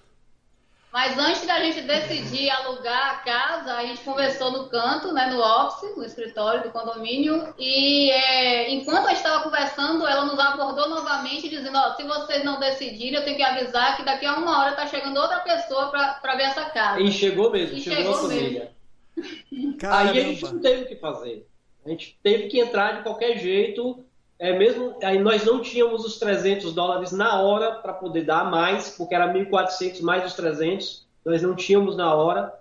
[0.91, 5.39] Mas antes da gente decidir alugar a casa, a gente conversou no canto, né, no
[5.39, 10.89] office, no escritório do condomínio, e é, enquanto a gente estava conversando, ela nos abordou
[10.89, 14.59] novamente, dizendo, ó, se vocês não decidirem, eu tenho que avisar que daqui a uma
[14.59, 16.99] hora está chegando outra pessoa para ver essa casa.
[16.99, 18.71] E chegou mesmo, e chegou, chegou a família.
[19.15, 19.77] Mesmo.
[19.89, 21.47] Aí a gente não teve o que fazer.
[21.85, 24.05] A gente teve que entrar de qualquer jeito
[24.43, 28.89] é, mesmo aí nós não tínhamos os 300 dólares na hora para poder dar mais,
[28.89, 32.53] porque era 1.400 mais os 300, nós não tínhamos na hora.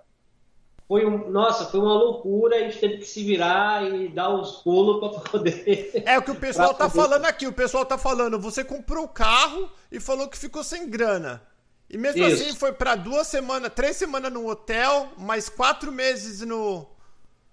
[0.87, 4.61] Foi um, nossa, foi uma loucura, a gente teve que se virar e dar os
[4.61, 5.91] pulos para poder.
[6.07, 9.09] É o que o pessoal está falando aqui, o pessoal está falando, você comprou o
[9.09, 11.41] carro e falou que ficou sem grana.
[11.89, 12.43] E mesmo Isso.
[12.45, 16.87] assim foi para duas semanas, três semanas no hotel, mais quatro meses no.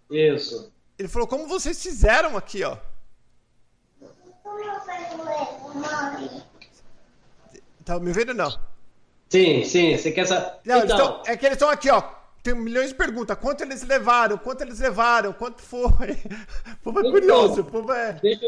[0.08, 0.72] Isso.
[0.96, 2.76] Ele falou, como vocês fizeram aqui, ó?
[7.84, 8.50] Tá me vendo não?
[9.28, 9.96] Sim, sim.
[9.96, 10.52] Você quer saber?
[10.64, 12.02] Não, então, tão- é que eles estão aqui, ó.
[12.42, 13.36] Tem milhões de perguntas.
[13.38, 14.38] Quanto eles levaram?
[14.38, 15.32] Quanto eles levaram?
[15.32, 16.18] Quanto foi?
[16.80, 17.60] O povo é Então, curioso.
[17.60, 18.12] O povo é.
[18.14, 18.46] deixa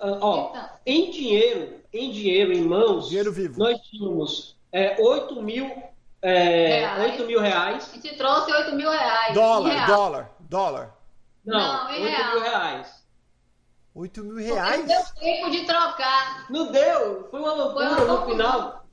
[0.00, 0.68] ah, ó, Então.
[0.86, 3.58] em dinheiro, em dinheiro, em mãos, Dinheiro vivo.
[3.58, 5.70] nós tínhamos é, 8 mil,
[6.22, 7.12] é, Reais.
[7.12, 7.90] 8 mil reais.
[7.90, 9.34] A gente trouxe 8 mil reais.
[9.34, 10.94] Dólar, dólar, dólar.
[11.44, 12.30] Não, Não, em 8 real.
[12.32, 13.03] mil reais.
[13.94, 14.86] 8 mil Porque Não reais?
[14.86, 16.46] deu tempo de trocar.
[16.50, 18.86] Não deu, foi uma loucura Foi uma no final.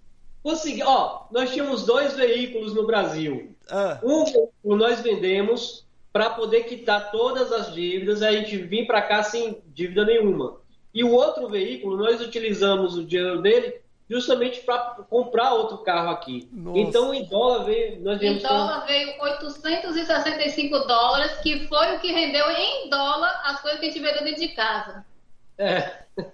[0.43, 3.55] Consegui, ó, nós tínhamos dois veículos no Brasil.
[3.69, 9.01] Ah, Um veículo nós vendemos para poder quitar todas as dívidas, a gente vir para
[9.01, 10.57] cá sem dívida nenhuma.
[10.93, 13.80] E o outro veículo, nós utilizamos o dinheiro dele
[14.11, 14.77] justamente para
[15.09, 16.49] comprar outro carro aqui.
[16.51, 16.77] Nossa.
[16.79, 18.49] Então, em dólar, veio, nós Em viemos com...
[18.49, 23.89] dólar veio 865 dólares, que foi o que rendeu em dólar as coisas que a
[23.89, 25.05] gente vendeu dentro de casa.
[25.57, 26.01] É.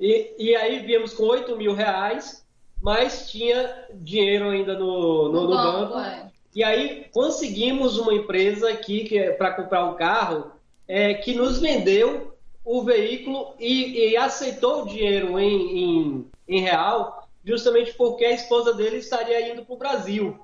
[0.00, 2.46] E, e aí viemos com 8 mil reais,
[2.80, 5.98] mas tinha dinheiro ainda no, no, no banco.
[5.98, 6.30] é.
[6.54, 10.52] E aí conseguimos uma empresa aqui que é para comprar um carro
[10.86, 12.37] é, que nos vendeu
[12.70, 18.74] o veículo e, e aceitou o dinheiro em, em, em real, justamente porque a esposa
[18.74, 20.38] dele estaria indo para o Brasil.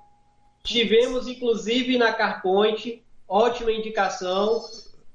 [0.62, 4.64] Tivemos, inclusive, na Carpoint, ótima indicação.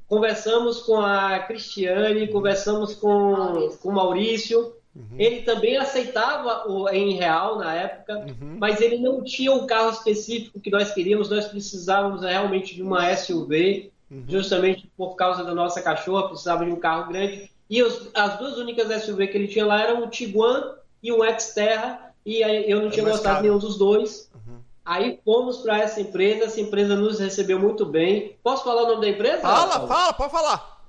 [0.08, 3.80] Conversamos com a Cristiane, conversamos com Maurício.
[3.80, 4.74] com o Maurício.
[5.18, 8.58] Ele também aceitava o, em real na época, Uhum.
[8.60, 11.30] mas ele não tinha o carro específico que nós queríamos.
[11.30, 13.92] Nós precisávamos realmente de uma SUV,
[14.28, 17.50] justamente por causa da nossa cachorra, precisava de um carro grande.
[17.70, 21.20] E os- as duas únicas SUV que ele tinha lá eram o Tiguan e o
[21.40, 24.30] Xterra, e aí eu não É tinha mais gostado de nenhum dos dois.
[24.34, 24.58] Uhum.
[24.84, 28.36] Aí fomos para essa empresa, essa empresa nos recebeu muito bem.
[28.44, 29.42] Posso falar o nome da empresa?
[29.42, 29.88] Fala, Paulo?
[29.88, 30.80] fala, pode falar.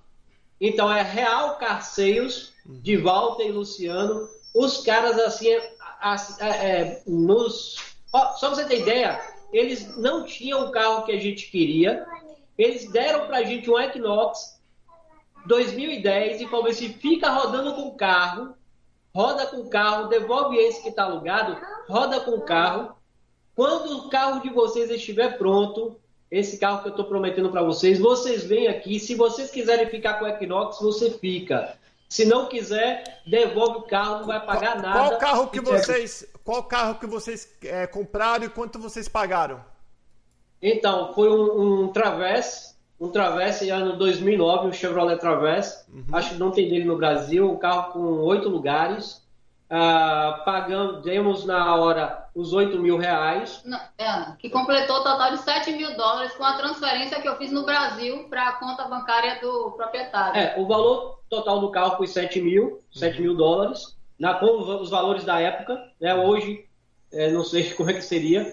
[0.59, 4.29] Então é Real Carceiros, de Walter e Luciano.
[4.55, 5.71] Os caras assim, é,
[6.41, 7.77] é, é, nos.
[8.13, 9.21] Ó, só pra você ter ideia,
[9.53, 12.07] eles não tinham o carro que a gente queria.
[12.61, 14.61] Eles deram pra gente um Equinox
[15.47, 18.55] 2010 e falaram assim: fica rodando com o carro,
[19.15, 21.57] roda com o carro, devolve esse que tá alugado,
[21.89, 22.95] roda com o carro.
[23.57, 25.99] Quando o carro de vocês estiver pronto,
[26.31, 29.01] esse carro que eu estou prometendo para vocês, vocês vêm aqui.
[29.01, 31.79] Se vocês quiserem ficar com o Equinox, você fica.
[32.11, 35.09] Se não quiser, devolve o carro, não vai pagar nada.
[35.09, 39.70] Qual carro que vocês, qual carro que vocês é, compraram e quanto vocês pagaram?
[40.63, 45.85] Então, foi um, um Traverse, um Traverse ano 2009, um Chevrolet Traverse.
[46.13, 49.21] Acho que não tem dele no Brasil, um carro com oito lugares.
[49.73, 53.63] Ah, pagamos, demos na hora os 8 mil reais.
[53.65, 57.37] Não, é, que completou o total de 7 mil dólares com a transferência que eu
[57.37, 60.41] fiz no Brasil para a conta bancária do proprietário.
[60.41, 64.91] É, o valor total do carro foi 7 mil, 7 mil dólares, na, com os
[64.91, 66.17] valores da época, né?
[66.17, 66.65] Hoje,
[67.13, 68.53] é, não sei como é que seria,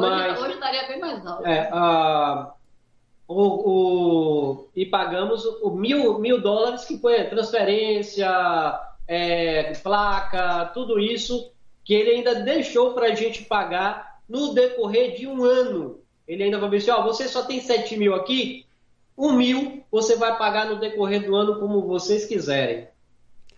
[0.00, 1.46] mas hoje estaria bem mais alto.
[1.46, 2.52] é, ah,
[3.28, 8.28] o, o- e pagamos o mil, mil dólares que foi transferência,
[9.06, 11.50] é, placa, tudo isso
[11.84, 16.00] que ele ainda deixou para a gente pagar no decorrer de um ano.
[16.26, 18.64] Ele ainda vai ver assim, ó, você só tem 7 mil aqui,
[19.18, 22.88] um mil você vai pagar no decorrer do ano como vocês quiserem.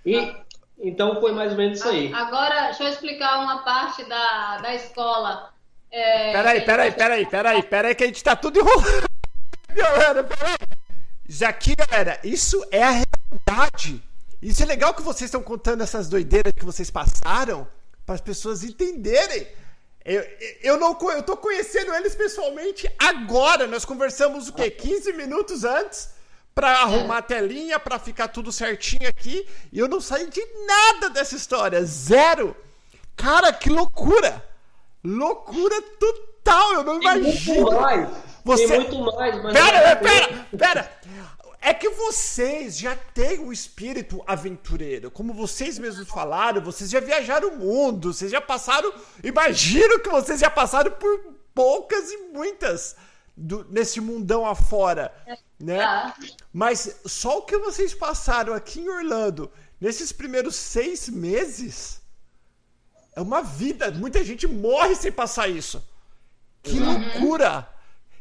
[0.05, 0.35] E
[0.79, 2.13] então foi mais ou menos isso aí.
[2.13, 5.54] Agora, deixa eu explicar uma parte da, da escola.
[5.97, 9.07] É, Peraí, peraí, peraí, peraí, peraí, que a gente tá tudo enrolando.
[9.73, 10.57] Galera, peraí.
[11.29, 14.03] Já aqui, galera, isso é a realidade.
[14.43, 17.69] Isso é legal que vocês estão contando essas doideiras que vocês passaram
[18.05, 19.47] para as pessoas entenderem.
[20.05, 20.27] Eu,
[20.63, 23.69] eu não eu tô conhecendo eles pessoalmente agora.
[23.69, 24.73] Nós conversamos o quê?
[24.73, 26.11] 15 minutos antes
[26.53, 31.11] para arrumar a telinha, para ficar tudo certinho aqui, e eu não saí de nada
[31.11, 32.57] dessa história, zero.
[33.17, 34.54] Cara, que loucura!
[35.05, 37.55] Loucura total, eu não Tem imagino.
[37.63, 38.09] muito mais.
[38.45, 39.43] Você- Tem muito mais.
[39.43, 40.99] Mas Pera, pera, pera.
[41.61, 45.11] É que vocês já têm o espírito aventureiro.
[45.11, 48.93] Como vocês mesmos falaram, vocês já viajaram o mundo, vocês já passaram.
[49.23, 51.19] Imagino que vocês já passaram por
[51.55, 52.95] poucas e muitas
[53.35, 55.11] do- nesse mundão afora,
[55.59, 55.79] né?
[55.79, 56.15] Tá.
[56.53, 59.51] Mas só o que vocês passaram aqui em Orlando
[59.81, 62.01] nesses primeiros seis meses
[63.17, 63.91] é uma vida.
[63.91, 65.83] Muita gente morre sem passar isso.
[66.63, 67.69] Que loucura!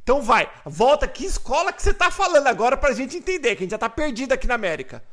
[0.01, 1.07] Então vai, volta.
[1.07, 3.89] Que escola que você tá falando agora pra gente entender, que a gente já tá
[3.89, 5.03] perdido aqui na América.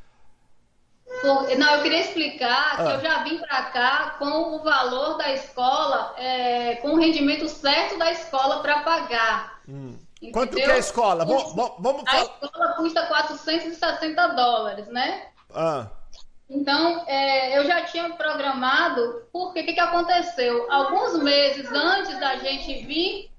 [1.22, 2.94] Não, eu queria explicar que ah.
[2.94, 7.98] eu já vim para cá com o valor da escola, é, com o rendimento certo
[7.98, 9.60] da escola para pagar.
[9.68, 9.98] Hum.
[10.32, 11.24] Quanto que é a escola?
[11.24, 12.22] Vamos, vamos falar.
[12.40, 15.26] A escola custa 460 dólares, né?
[15.54, 15.86] Ah.
[16.50, 20.70] Então, é, eu já tinha programado, porque o que, que aconteceu?
[20.70, 23.30] Alguns meses antes da gente vir,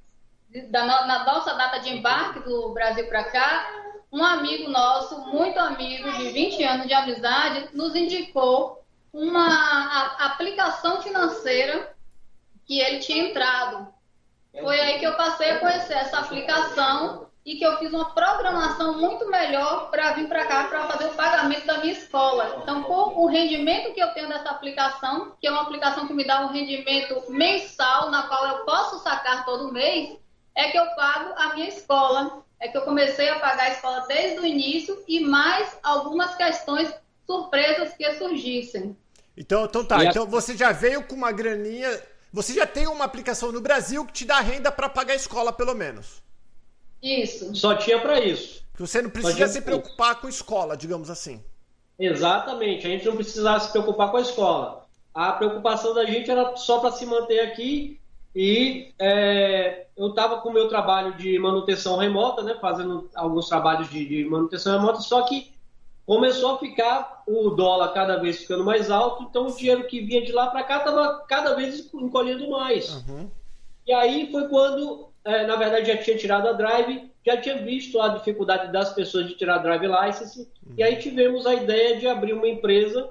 [0.70, 3.70] da, na nossa data de embarque do Brasil para cá,
[4.10, 8.82] um amigo nosso, muito amigo, de 20 anos de amizade, nos indicou
[9.12, 11.94] uma a, aplicação financeira
[12.66, 13.94] que ele tinha entrado.
[14.58, 19.00] Foi aí que eu passei a conhecer essa aplicação e que eu fiz uma programação
[19.00, 22.60] muito melhor para vir para cá para fazer o pagamento da minha escola.
[22.62, 26.26] Então, com o rendimento que eu tenho dessa aplicação, que é uma aplicação que me
[26.26, 30.18] dá um rendimento mensal, na qual eu posso sacar todo mês,
[30.56, 34.06] é que eu pago a minha escola é que eu comecei a pagar a escola
[34.08, 36.94] desde o início e mais algumas questões
[37.26, 38.96] surpresas que surgissem.
[39.36, 40.06] Então, então tá.
[40.06, 42.02] Então você já veio com uma graninha.
[42.32, 45.52] Você já tem uma aplicação no Brasil que te dá renda para pagar a escola,
[45.52, 46.22] pelo menos.
[47.02, 47.56] Isso.
[47.56, 48.62] Só tinha para isso.
[48.78, 51.44] Você não precisa se preocupar com a escola, digamos assim.
[51.98, 52.88] Exatamente.
[52.88, 54.86] A gente não precisava se preocupar com a escola.
[55.14, 58.00] A preocupação da gente era só para se manter aqui
[58.36, 63.90] e é, eu estava com o meu trabalho de manutenção remota, né, fazendo alguns trabalhos
[63.90, 65.54] de, de, manutenção remota, só que
[66.06, 70.24] começou a ficar o dólar cada vez ficando mais alto, então o dinheiro que vinha
[70.24, 73.06] de lá para cá estava cada vez encolhendo mais.
[73.08, 73.30] Uhum.
[73.86, 78.00] E aí foi quando, é, na verdade, já tinha tirado a drive, já tinha visto
[78.02, 80.74] a dificuldade das pessoas de tirar a drive license, uhum.
[80.78, 83.10] e aí tivemos a ideia de abrir uma empresa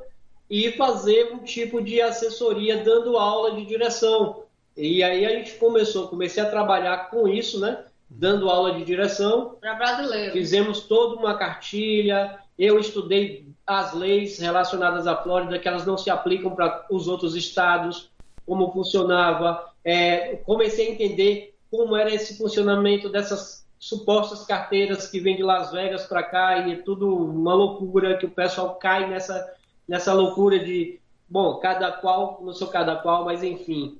[0.49, 4.45] e fazer um tipo de assessoria dando aula de direção
[4.77, 7.85] e aí a gente começou, comecei a trabalhar com isso, né?
[8.09, 9.57] Dando aula de direção.
[9.61, 10.33] Para brasileiro.
[10.33, 12.39] Fizemos toda uma cartilha.
[12.59, 17.37] Eu estudei as leis relacionadas à Flórida, que elas não se aplicam para os outros
[17.37, 18.11] estados,
[18.47, 19.71] como funcionava.
[19.85, 25.73] É, comecei a entender como era esse funcionamento dessas supostas carteiras que vêm de Las
[25.73, 29.55] Vegas para cá e é tudo uma loucura que o pessoal cai nessa,
[29.89, 33.99] nessa loucura de, bom, cada qual, não sou cada qual, mas enfim,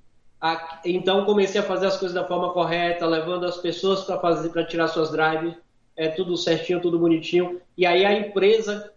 [0.85, 4.65] então comecei a fazer as coisas da forma correta, levando as pessoas para fazer, para
[4.65, 5.55] tirar suas drives,
[5.97, 7.61] é tudo certinho, tudo bonitinho.
[7.77, 8.91] E aí a empresa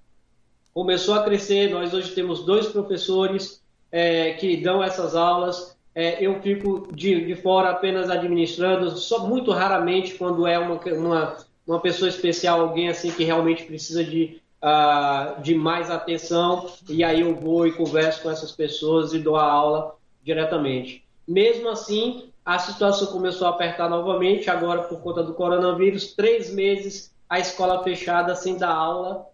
[0.74, 1.69] começou a crescer.
[1.69, 3.61] Nós hoje temos dois professores
[3.91, 5.72] é, que dão essas aulas.
[5.96, 11.38] É, eu fico de, de fora apenas administrando, só muito raramente quando é uma, uma,
[11.68, 16.68] uma pessoa especial, alguém assim que realmente precisa de, uh, de mais atenção.
[16.89, 21.04] E aí eu vou e converso com essas pessoas e dou a aula diretamente.
[21.28, 27.14] Mesmo assim, a situação começou a apertar novamente, agora por conta do coronavírus, três meses
[27.30, 29.26] a escola fechada sem dar aula,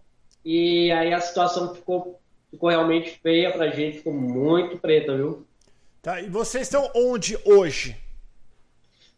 [0.46, 2.18] e aí a situação ficou,
[2.50, 5.46] ficou realmente feia pra gente, ficou muito preta, viu?
[6.02, 7.98] Tá, e vocês estão onde hoje?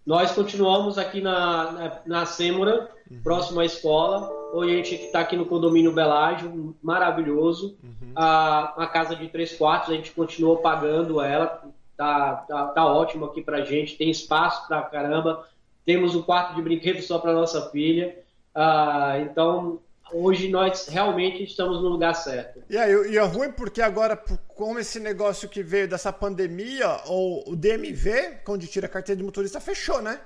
[0.03, 3.21] Nós continuamos aqui na, na, na Sêmora, uhum.
[3.21, 4.31] próximo à escola.
[4.51, 7.77] Hoje a gente está aqui no condomínio Belágio, maravilhoso.
[7.83, 8.13] Uhum.
[8.15, 11.63] A, uma casa de três quartos, a gente continuou pagando ela,
[11.95, 15.47] tá, tá, tá ótimo aqui pra gente, tem espaço pra caramba,
[15.85, 18.17] temos um quarto de brinquedo só para nossa filha.
[18.55, 19.79] Ah, então,
[20.13, 22.63] hoje nós realmente estamos no lugar certo.
[22.69, 24.15] E, aí, e é ruim porque agora,
[24.47, 29.23] como esse negócio que veio dessa pandemia, ou o DMV, onde tira a carteira de
[29.23, 30.19] motorista, fechou, né?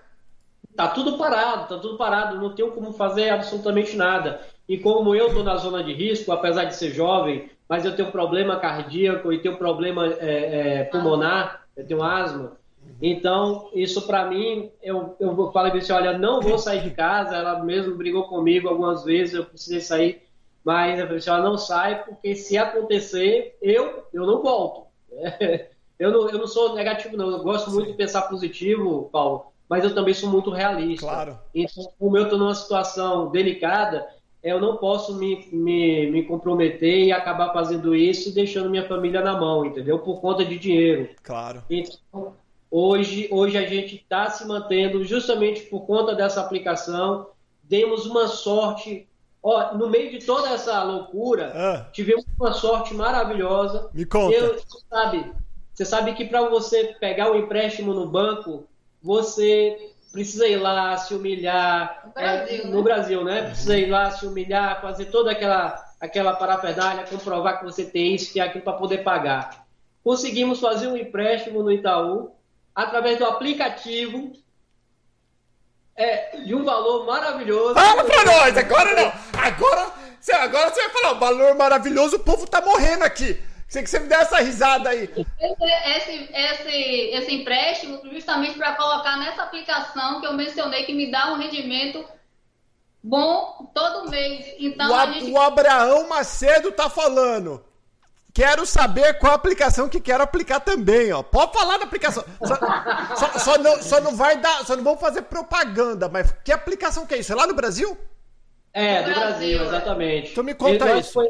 [0.75, 4.41] Tá tudo parado, tá tudo parado, não tenho como fazer absolutamente nada.
[4.67, 8.11] E como eu estou na zona de risco, apesar de ser jovem, mas eu tenho
[8.11, 12.57] problema cardíaco e tenho problema é, é, pulmonar, eu tenho asma.
[13.07, 17.35] Então, isso para mim, eu, eu falei para você, olha, não vou sair de casa.
[17.35, 20.23] Ela mesmo brigou comigo algumas vezes, eu precisei sair,
[20.63, 24.87] mas eu falei assim, ela não sai, porque se acontecer, eu, eu não volto.
[25.99, 27.29] eu, não, eu não sou negativo, não.
[27.29, 31.05] Eu gosto muito de pensar positivo, Paulo, mas eu também sou muito realista.
[31.05, 31.37] Claro.
[31.53, 34.03] Então, como eu estou numa situação delicada,
[34.41, 39.21] eu não posso me, me, me comprometer e acabar fazendo isso e deixando minha família
[39.21, 39.99] na mão, entendeu?
[39.99, 41.09] Por conta de dinheiro.
[41.21, 41.61] Claro.
[41.69, 42.33] Então,
[42.70, 47.28] hoje, hoje a gente está se mantendo justamente por conta dessa aplicação.
[47.63, 49.07] Demos uma sorte.
[49.41, 51.89] Ó, no meio de toda essa loucura, ah.
[51.91, 53.89] tivemos uma sorte maravilhosa.
[53.93, 54.36] Me conta.
[54.36, 55.32] Eu, você sabe,
[55.74, 58.68] você sabe que para você pegar um empréstimo no banco,
[59.01, 62.82] você precisa ir lá se humilhar no Brasil, é, no né?
[62.82, 63.41] Brasil, né?
[63.43, 68.32] Precisa ir lá se humilhar, fazer toda aquela aquela parafernália, comprovar que você tem isso,
[68.32, 69.66] que é aquilo para poder pagar.
[70.03, 72.34] Conseguimos fazer um empréstimo no Itaú
[72.76, 74.34] através do aplicativo
[75.95, 77.73] é, de um valor maravilhoso.
[77.73, 79.13] Fala para nós, agora não.
[79.41, 83.41] Agora agora você vai falar, o valor maravilhoso, o povo tá morrendo aqui.
[83.67, 85.09] Sei que você me deu essa risada aí.
[85.39, 86.71] Esse, esse,
[87.13, 92.05] esse empréstimo, justamente para colocar nessa aplicação que eu mencionei, que me dá um rendimento
[93.03, 94.55] bom todo mês.
[94.59, 95.32] Então, o, gente...
[95.32, 97.64] o Abraão Macedo tá falando.
[98.36, 101.23] Quero saber qual aplicação que quero aplicar também, ó.
[101.23, 102.21] Pode falar da aplicação.
[102.43, 102.55] Só,
[103.15, 107.05] só, só, não, só não vai dar, só não vamos fazer propaganda, mas que aplicação
[107.05, 107.31] que é isso?
[107.31, 107.97] É lá no Brasil?
[108.73, 110.31] É, do Brasil, exatamente.
[110.33, 111.13] Então me conta isso.
[111.13, 111.29] Foi,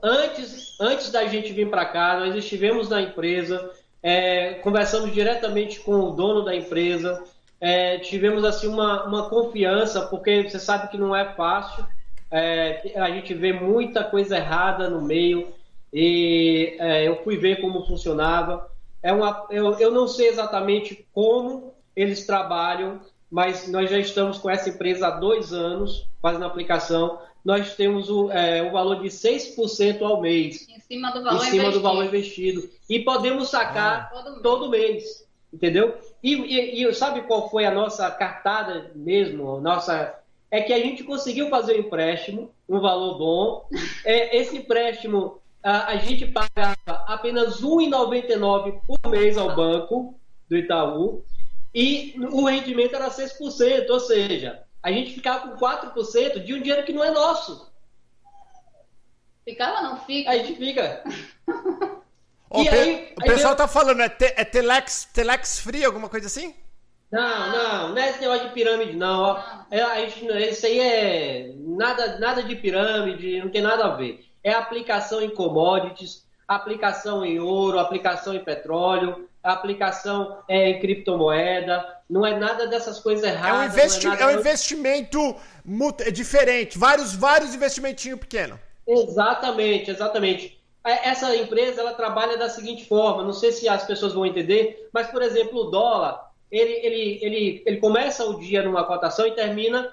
[0.00, 5.96] antes, antes da gente vir para cá, nós estivemos na empresa, é, conversamos diretamente com
[5.96, 7.20] o dono da empresa,
[7.60, 11.84] é, tivemos assim uma, uma confiança, porque você sabe que não é fácil,
[12.30, 15.52] é, a gente vê muita coisa errada no meio,
[15.94, 18.68] e é, eu fui ver como funcionava.
[19.00, 24.50] É uma, eu, eu não sei exatamente como eles trabalham, mas nós já estamos com
[24.50, 27.20] essa empresa há dois anos fazendo aplicação.
[27.44, 30.66] Nós temos o, é, o valor de 6% ao mês.
[30.68, 31.78] Em cima do valor, em cima investido.
[31.78, 32.70] Do valor investido.
[32.90, 34.14] E podemos sacar ah.
[34.14, 34.42] todo, mês.
[34.42, 35.28] todo, mês.
[35.52, 35.96] Entendeu?
[36.20, 39.60] E, e, e, sabe qual foi a nossa cartada mesmo?
[39.60, 40.18] Nossa,
[40.50, 43.68] é que a gente conseguiu fazer um empréstimo, um valor bom.
[44.04, 50.56] É, esse empréstimo, a, a gente pagava apenas R$ 1,99 por mês ao banco do
[50.58, 51.24] Itaú
[51.74, 56.84] e o rendimento era 6%, ou seja, a gente ficava com 4% de um dinheiro
[56.84, 57.72] que não é nosso.
[59.42, 60.30] Ficava não fica?
[60.30, 61.02] A gente fica.
[62.50, 66.08] Oh, e aí, o pessoal aí tá falando, é, te, é telex, telex free, alguma
[66.08, 66.54] coisa assim?
[67.10, 69.34] Não, não, não é esse negócio de pirâmide, não.
[69.34, 69.66] não.
[69.70, 74.24] É, a gente, isso aí é nada, nada de pirâmide, não tem nada a ver.
[74.44, 82.24] É aplicação em commodities, aplicação em ouro, aplicação em petróleo, aplicação é, em criptomoeda, não
[82.24, 83.60] é nada dessas coisas erradas.
[83.60, 85.36] É um, investi é, é um investimento
[86.00, 88.58] é diferente, vários, vários investimentinhos pequenos.
[88.86, 90.60] Exatamente, exatamente.
[90.84, 94.88] É, essa empresa ela trabalha da seguinte forma, não sei se as pessoas vão entender,
[94.92, 99.32] mas por exemplo o dólar, ele, ele, ele, ele começa o dia numa cotação e
[99.32, 99.92] termina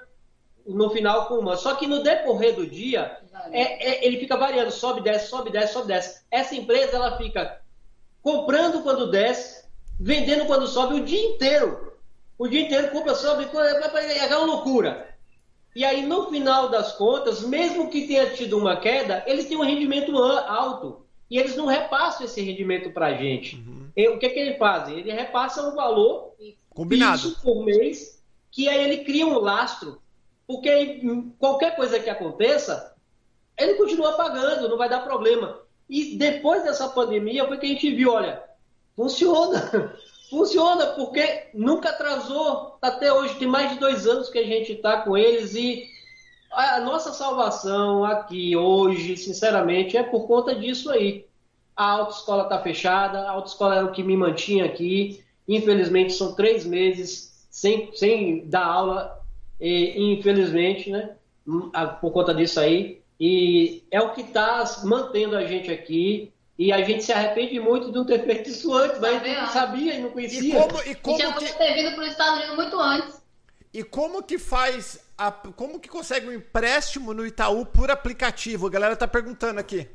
[0.66, 1.56] no final com uma.
[1.56, 3.18] Só que no decorrer do dia,
[3.52, 6.22] é, é, ele fica variando, sobe, desce, sobe, desce, sobe, desce.
[6.30, 7.62] Essa empresa ela fica
[8.22, 9.66] comprando quando desce,
[10.00, 11.94] vendendo quando sobe o dia inteiro.
[12.38, 15.12] O dia inteiro compra, sobe, é uma loucura.
[15.76, 19.64] E aí, no final das contas, mesmo que tenha tido uma queda, eles têm um
[19.64, 21.06] rendimento alto.
[21.30, 23.56] E eles não repassam esse rendimento para a gente.
[23.56, 23.90] Uhum.
[23.96, 25.00] E, o que, que eles fazem?
[25.00, 26.34] Ele repassa um valor
[26.70, 27.38] Combinado.
[27.42, 28.22] por mês,
[28.52, 30.02] que aí ele cria um lastro.
[30.46, 31.02] Porque aí,
[31.40, 32.91] qualquer coisa que aconteça,
[33.62, 35.60] ele continua pagando, não vai dar problema.
[35.90, 38.42] E depois dessa pandemia foi que a gente viu, olha,
[38.96, 39.96] funciona.
[40.30, 43.36] funciona, porque nunca atrasou até hoje.
[43.36, 45.86] Tem mais de dois anos que a gente está com eles e
[46.52, 51.26] a nossa salvação aqui hoje, sinceramente, é por conta disso aí.
[51.76, 55.24] A autoescola está fechada, a autoescola era o que me mantinha aqui.
[55.48, 59.20] Infelizmente, são três meses sem, sem dar aula,
[59.60, 61.16] e, infelizmente, né?
[62.00, 63.01] Por conta disso aí.
[63.24, 66.34] E é o que está mantendo a gente aqui.
[66.58, 69.40] E a gente se arrepende muito de não ter feito isso antes, mas a gente
[69.40, 70.40] não sabia e não conhecia.
[70.40, 71.54] E como, e como já que...
[71.54, 73.22] ter vindo para os Estados Unidos muito antes.
[73.72, 78.66] E como que faz, a, como que consegue um empréstimo no Itaú por aplicativo?
[78.66, 79.88] A galera tá perguntando aqui.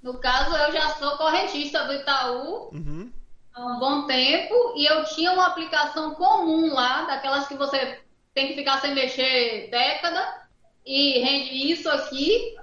[0.00, 3.12] No caso, eu já sou correntista do Itaú uhum.
[3.52, 7.98] há um bom tempo e eu tinha uma aplicação comum lá, daquelas que você
[8.32, 10.43] tem que ficar sem mexer década
[10.84, 12.56] e rende isso aqui.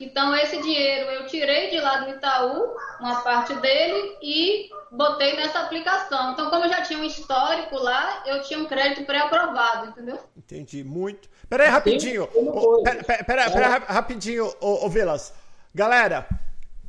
[0.00, 5.58] Então, esse dinheiro eu tirei de lá do Itaú, uma parte dele, e botei nessa
[5.60, 6.32] aplicação.
[6.32, 10.18] Então, como eu já tinha um histórico lá, eu tinha um crédito pré-aprovado, entendeu?
[10.36, 11.28] Entendi, muito.
[11.48, 12.28] Pera aí, rapidinho.
[12.32, 15.34] Oh, pera, pera, pera, pera, rapidinho, ô, ô Vilas.
[15.74, 16.28] Galera,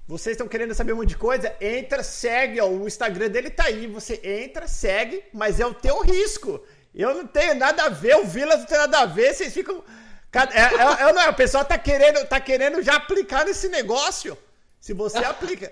[0.08, 1.56] vocês estão querendo saber um monte de coisa?
[1.60, 3.88] Entra, segue, ó, o Instagram dele tá aí.
[3.88, 6.64] Você entra, segue, mas é o teu risco.
[6.94, 9.84] Eu não tenho nada a ver, o Vilas não tem nada a ver, vocês ficam
[10.34, 14.38] é, é, é, não é, o pessoal tá querendo, tá querendo já aplicar nesse negócio.
[14.80, 15.72] Se você aplica.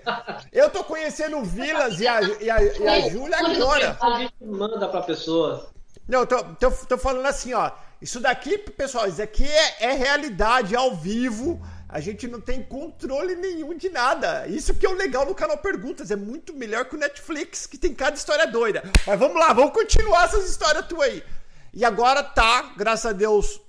[0.52, 3.96] Eu tô conhecendo o Vilas e a, e a, e a Júlia agora.
[4.00, 5.70] A gente manda pra pessoa.
[6.06, 7.70] Não, tô, tô, tô, falando assim, ó.
[8.00, 11.60] Isso daqui, pessoal, isso aqui é, é realidade, é ao vivo.
[11.88, 14.46] A gente não tem controle nenhum de nada.
[14.46, 16.10] Isso que é o legal no canal Perguntas.
[16.10, 18.82] É muito melhor que o Netflix, que tem cada história doida.
[19.06, 21.24] Mas vamos lá, vamos continuar essas histórias tuas aí.
[21.72, 23.60] E agora tá, graças a Deus,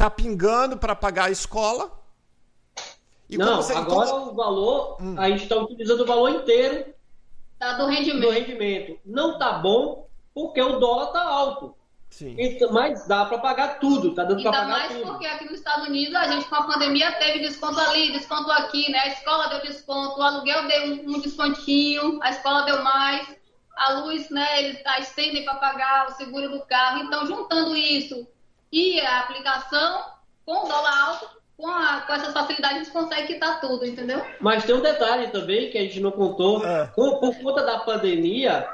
[0.00, 1.90] tá pingando para pagar a escola.
[3.28, 4.30] E não, você, agora como...
[4.30, 5.14] o valor, hum.
[5.18, 6.94] a gente está utilizando o valor inteiro
[7.58, 8.22] tá do rendimento.
[8.22, 8.98] do rendimento.
[9.04, 11.74] Não tá bom porque o dólar tá alto.
[12.08, 12.34] Sim.
[12.38, 15.06] Então, mas dá para pagar tudo, tá dando para pagar mais tudo.
[15.06, 18.90] porque aqui nos Estados Unidos a gente com a pandemia teve desconto ali, desconto aqui,
[18.90, 19.00] né?
[19.00, 23.28] A escola deu desconto, o aluguel deu um, um descontinho, a escola deu mais,
[23.76, 24.64] a luz, né?
[24.64, 27.04] Eles estendem para pagar o seguro do carro.
[27.04, 28.26] Então, juntando isso
[28.72, 30.04] e a aplicação
[30.44, 34.24] com o dólar alto, com, a, com essas facilidades, a gente consegue quitar tudo, entendeu?
[34.40, 36.64] Mas tem um detalhe também que a gente não contou.
[36.64, 36.86] É.
[36.88, 38.66] Com, por conta da pandemia,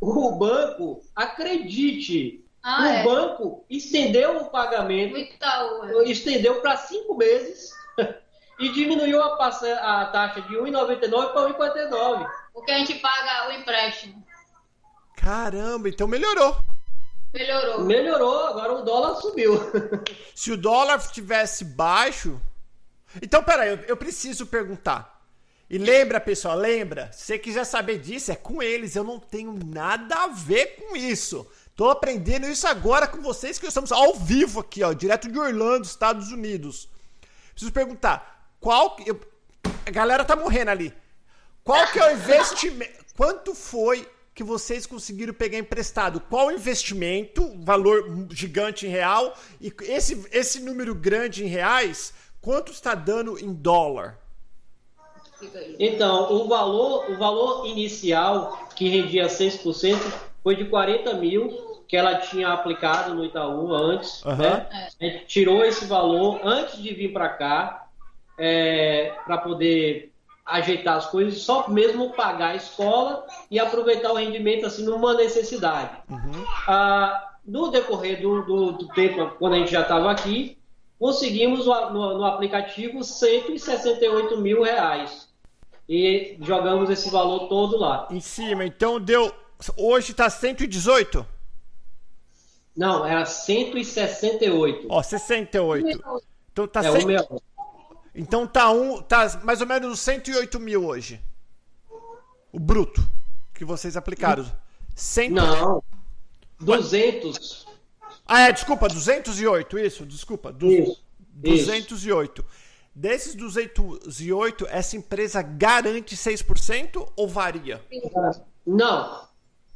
[0.00, 3.02] o banco, acredite, ah, o é.
[3.04, 6.10] banco estendeu o pagamento, Itaú, é.
[6.10, 7.70] estendeu para cinco meses
[8.58, 12.30] e diminuiu a, a taxa de 1,99 para 1,49.
[12.52, 14.24] Porque a gente paga o empréstimo.
[15.16, 16.56] Caramba, então melhorou.
[17.34, 17.84] Melhorou.
[17.84, 19.58] Melhorou, agora o dólar subiu.
[20.36, 22.40] Se o dólar tivesse baixo.
[23.20, 25.20] Então, peraí, eu, eu preciso perguntar.
[25.68, 27.10] E lembra, pessoal, lembra?
[27.12, 28.94] Se você quiser saber disso, é com eles.
[28.94, 31.44] Eu não tenho nada a ver com isso.
[31.74, 35.84] Tô aprendendo isso agora com vocês que estamos ao vivo aqui, ó, direto de Orlando,
[35.84, 36.88] Estados Unidos.
[37.50, 39.18] Preciso perguntar, qual eu,
[39.84, 40.94] a galera tá morrendo ali.
[41.64, 43.04] Qual que é o investimento?
[43.16, 46.20] Quanto foi que vocês conseguiram pegar emprestado?
[46.20, 52.94] Qual investimento, valor gigante em real e esse esse número grande em reais, quanto está
[52.94, 54.18] dando em dólar?
[55.78, 59.96] Então, o valor, o valor inicial que rendia 6%
[60.42, 64.24] foi de 40 mil que ela tinha aplicado no Itaú antes.
[64.24, 64.36] Uhum.
[64.36, 64.66] Né?
[65.00, 67.88] A gente tirou esse valor antes de vir para cá
[68.38, 70.13] é, para poder
[70.44, 75.96] ajeitar as coisas, só mesmo pagar a escola e aproveitar o rendimento assim numa necessidade.
[76.08, 76.44] Uhum.
[76.68, 80.58] Ah, no decorrer do, do, do, tempo, quando a gente já estava aqui,
[80.98, 85.28] conseguimos no, no aplicativo 168 mil reais
[85.88, 88.08] e jogamos esse valor todo lá.
[88.10, 89.32] Em cima, então deu.
[89.76, 91.26] Hoje está 118?
[92.76, 94.88] Não, era 168.
[94.90, 96.02] Ó, 68.
[96.52, 97.16] Então tá é, 100...
[98.14, 99.02] Então tá um.
[99.02, 101.20] Tá mais ou menos 108 mil hoje.
[102.52, 103.06] O bruto
[103.52, 104.44] que vocês aplicaram.
[104.94, 105.30] 100...
[105.30, 105.82] Não.
[106.60, 107.66] 200.
[108.26, 110.52] Ah, é, desculpa, 208, isso, desculpa.
[110.52, 110.70] Du...
[110.70, 111.04] Isso.
[111.34, 112.40] 208.
[112.40, 112.64] Isso.
[112.94, 117.82] Desses 208, essa empresa garante 6% ou varia?
[118.64, 119.28] Não.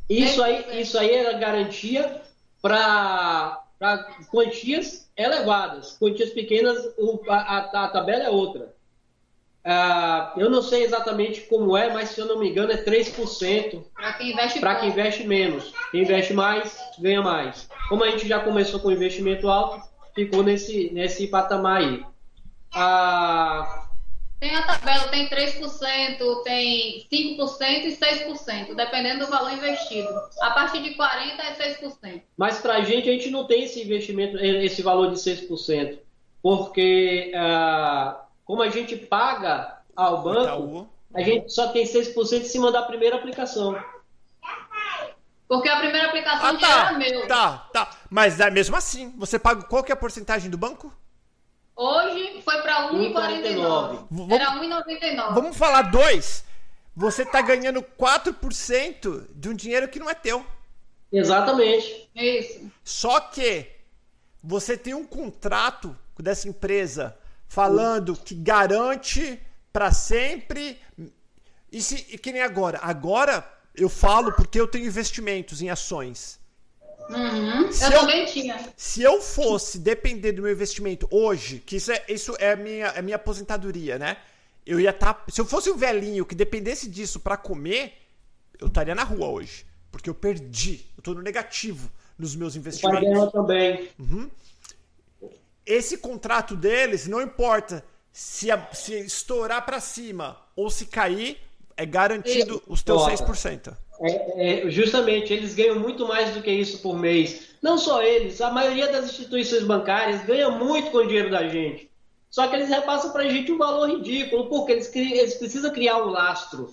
[0.09, 2.23] Isso aí, isso aí era garantia
[2.63, 3.65] para
[4.31, 5.97] quantias elevadas.
[5.99, 6.79] Quantias pequenas,
[7.29, 8.75] a, a, tabela é outra.
[9.65, 13.85] Ah, eu não sei exatamente como é, mas se eu não me engano é 3%
[13.95, 14.31] para quem
[14.77, 15.75] quem investe menos.
[15.91, 17.69] Quem investe mais, ganha mais.
[17.89, 22.07] Como a gente já começou com investimento alto, ficou nesse, nesse patamar aí.
[22.73, 23.88] Ah,
[24.41, 30.09] tem a tabela, tem 3%, tem 5% e 6%, dependendo do valor investido.
[30.41, 32.23] A partir de 40% é 6%.
[32.37, 35.99] Mas para a gente, a gente não tem esse investimento, esse valor de 6%,
[36.41, 42.71] porque ah, como a gente paga ao banco, a gente só tem 6% em cima
[42.71, 43.77] da primeira aplicação.
[45.49, 47.27] Porque a primeira aplicação ah, tá, já era meu.
[47.27, 47.91] Tá, tá.
[48.09, 50.93] Mas é mesmo assim, você paga qual que é a porcentagem do banco?
[51.79, 54.33] Hoje foi para 1,49.
[54.33, 55.35] Era 1,99.
[55.35, 56.45] Vamos falar dois.
[56.97, 60.45] Você está ganhando 4% de um dinheiro que não é teu.
[61.13, 62.11] Exatamente.
[62.17, 62.69] Isso.
[62.83, 63.71] Só que
[64.43, 67.17] você tem um contrato dessa empresa
[67.47, 69.41] falando que garante
[69.73, 70.81] para sempre.
[71.71, 72.81] E, se, e que nem agora.
[72.83, 76.38] Agora eu falo porque eu tenho investimentos em ações.
[77.09, 78.59] Uhum, eu, eu, também tinha.
[78.77, 82.87] Se eu fosse depender do meu investimento hoje, que isso é, isso é, a, minha,
[82.87, 84.19] é a minha aposentadoria, né?
[84.67, 85.15] Eu ia estar.
[85.15, 87.95] Tá, se eu fosse um velhinho que dependesse disso para comer,
[88.61, 89.65] eu estaria na rua hoje.
[89.91, 90.85] Porque eu perdi.
[90.97, 93.09] Eu tô no negativo nos meus investimentos.
[93.09, 93.89] Eu também.
[93.99, 94.31] Uhum.
[95.65, 101.39] Esse contrato deles, não importa se, a, se estourar para cima ou se cair,
[101.77, 103.75] é garantido os teus 6%.
[104.01, 107.49] É, é, justamente, eles ganham muito mais do que isso por mês.
[107.61, 111.91] Não só eles, a maioria das instituições bancárias ganha muito com o dinheiro da gente.
[112.31, 115.99] Só que eles repassam para a gente um valor ridículo, porque eles, eles precisam criar
[115.99, 116.71] um lastro.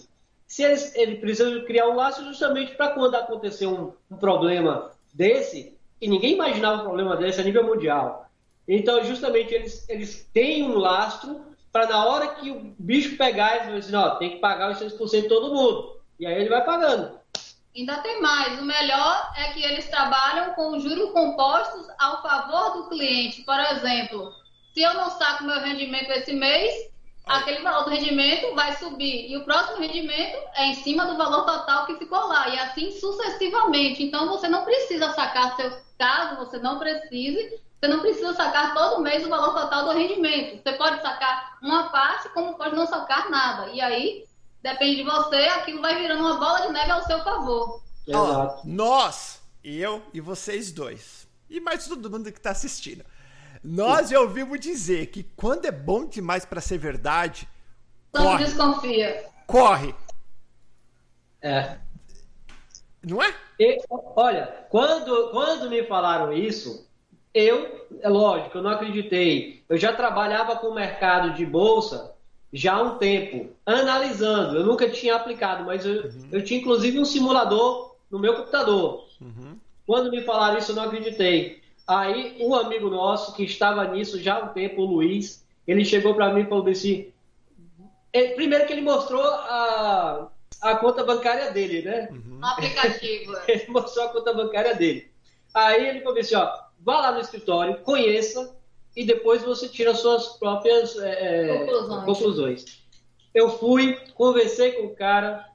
[0.47, 5.76] Se eles, eles precisam criar um lastro justamente para quando acontecer um, um, problema desse,
[5.99, 8.30] e ninguém imaginava um problema desse a nível mundial.
[8.67, 13.67] Então, justamente, eles, eles têm um lastro para na hora que o bicho pegar, eles
[13.67, 15.94] vão dizer, ó, tem que pagar os 6% todo mundo.
[16.20, 17.20] E aí ele vai pagando.
[17.76, 18.59] Ainda tem mais.
[18.59, 23.41] O melhor é que eles trabalham com juros compostos ao favor do cliente.
[23.41, 24.32] Por exemplo,
[24.74, 26.74] se eu não saco meu rendimento esse mês,
[27.26, 31.45] aquele valor do rendimento vai subir e o próximo rendimento é em cima do valor
[31.45, 34.03] total que ficou lá e assim sucessivamente.
[34.03, 39.01] Então você não precisa sacar seu caso, você não precise, você não precisa sacar todo
[39.01, 40.61] mês o valor total do rendimento.
[40.63, 43.70] Você pode sacar uma parte, como pode não sacar nada.
[43.72, 44.24] E aí
[44.66, 47.84] depende de você, aquilo vai virando uma bola de neve ao seu favor.
[48.11, 53.05] Ó, nós, eu e vocês dois, e mais todo mundo que está assistindo,
[53.63, 57.47] nós já ouvimos dizer que quando é bom demais para ser verdade,
[58.11, 59.26] Não corre, desconfia.
[59.45, 59.95] corre,
[61.41, 61.78] É.
[63.03, 63.36] não é?
[63.59, 63.78] E,
[64.16, 66.89] olha, quando, quando me falaram isso,
[67.34, 69.63] eu, é lógico, eu não acreditei.
[69.70, 72.14] Eu já trabalhava com o mercado de bolsa
[72.55, 74.57] já há um tempo, analisando.
[74.57, 79.05] Eu nunca tinha aplicado, mas eu, eu tinha inclusive um simulador no meu computador.
[79.85, 81.61] Quando me falaram isso, eu não acreditei.
[81.87, 86.15] Aí, um amigo nosso que estava nisso já há um tempo, o Luiz, ele chegou
[86.15, 87.11] para mim e falou assim:
[88.13, 90.29] ele- primeiro que ele mostrou a,
[90.61, 92.07] a conta bancária dele, né?
[92.11, 93.35] No aplicativo.
[93.37, 93.43] é.
[93.51, 95.09] Ele mostrou a conta bancária dele.
[95.53, 96.49] Aí ele falou assim: ó,
[96.79, 98.55] vá lá no escritório, conheça
[98.95, 101.09] e depois você tira suas próprias é,
[101.43, 102.05] é, Conclusões.
[102.05, 102.65] conclusões.
[103.33, 105.45] Eu fui, conversei com o cara,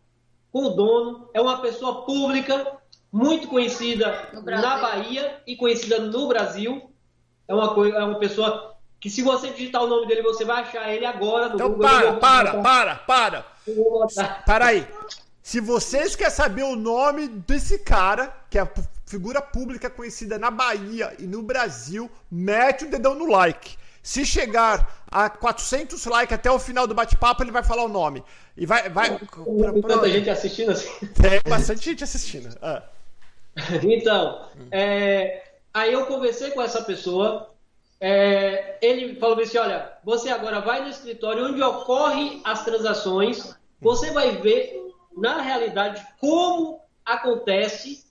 [0.52, 2.76] com o dono, é uma pessoa pública,
[3.10, 6.92] muito conhecida na Bahia e conhecida no Brasil.
[7.48, 10.62] É uma, coi- é uma pessoa que se você digitar o nome dele, você vai
[10.62, 11.88] achar ele agora no Então Google.
[11.88, 13.46] Eu para, para, para, para.
[13.66, 14.44] botar.
[14.44, 14.86] Para aí.
[15.42, 18.64] Se vocês querem saber o nome desse cara, que é
[19.10, 23.76] figura pública conhecida na Bahia e no Brasil, mete o dedão no like.
[24.00, 28.22] Se chegar a 400 likes até o final do bate-papo, ele vai falar o nome.
[28.56, 28.88] E vai.
[28.88, 31.06] vai Tem tanta gente assistindo assim.
[31.08, 32.56] Tem bastante gente assistindo.
[32.62, 32.82] Ah.
[33.82, 35.42] Então, é,
[35.74, 37.52] aí eu conversei com essa pessoa.
[38.00, 44.12] é, ele falou assim: olha, você agora vai no escritório onde ocorrem as transações, você
[44.12, 44.80] vai ver
[45.16, 48.09] na realidade como acontece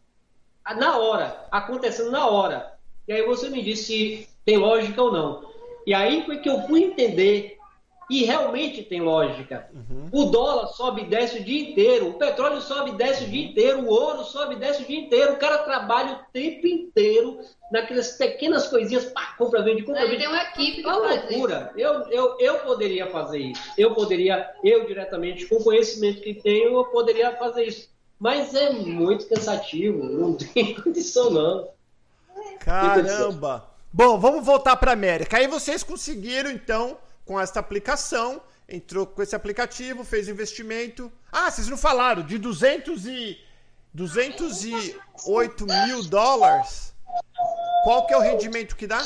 [0.76, 2.74] na hora, acontecendo na hora.
[3.07, 5.49] E aí você me disse se tem lógica ou não.
[5.86, 7.60] E aí foi que eu fui entender
[8.10, 9.70] e realmente tem lógica.
[10.12, 13.45] O dólar sobe e desce o dia inteiro, o petróleo sobe e desce o dia
[13.45, 15.34] inteiro, o ouro sobe e desce o dia inteiro.
[15.34, 17.39] O cara trabalha o tempo inteiro
[17.72, 20.18] naquelas pequenas coisinhas, pá, compra, vende, compra, vende.
[20.18, 21.72] tem uma equipe que É uma loucura.
[21.78, 23.62] Eu, eu, eu poderia fazer isso.
[23.78, 27.89] Eu poderia, eu diretamente, com o conhecimento que tenho, eu poderia fazer isso.
[28.20, 31.70] Mas é muito cansativo, não tem condição não.
[32.59, 33.70] Caramba!
[33.91, 35.38] Bom, vamos voltar para América.
[35.38, 41.11] Aí vocês conseguiram, então, com esta aplicação, entrou com esse aplicativo, fez investimento.
[41.32, 43.39] Ah, vocês não falaram, de 200 e
[43.93, 46.93] 208 mil dólares.
[47.84, 49.03] Qual que é o rendimento que dá?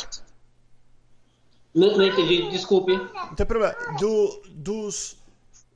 [1.73, 2.93] Não, não entendi, desculpe.
[2.93, 3.75] Não tem problema.
[3.99, 5.17] Do, dos,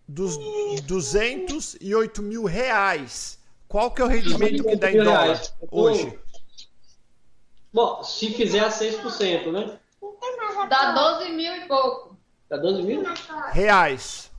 [0.07, 0.37] dos
[0.83, 3.37] 208 mil reais.
[3.67, 5.53] Qual que é o rendimento que dá em dólar Reais.
[5.69, 6.19] hoje?
[7.73, 9.77] Bom, se fizer a 6%, né?
[10.69, 12.17] Dá 12 mil e pouco.
[12.49, 13.03] Dá 12 mil?
[13.51, 14.31] Reais.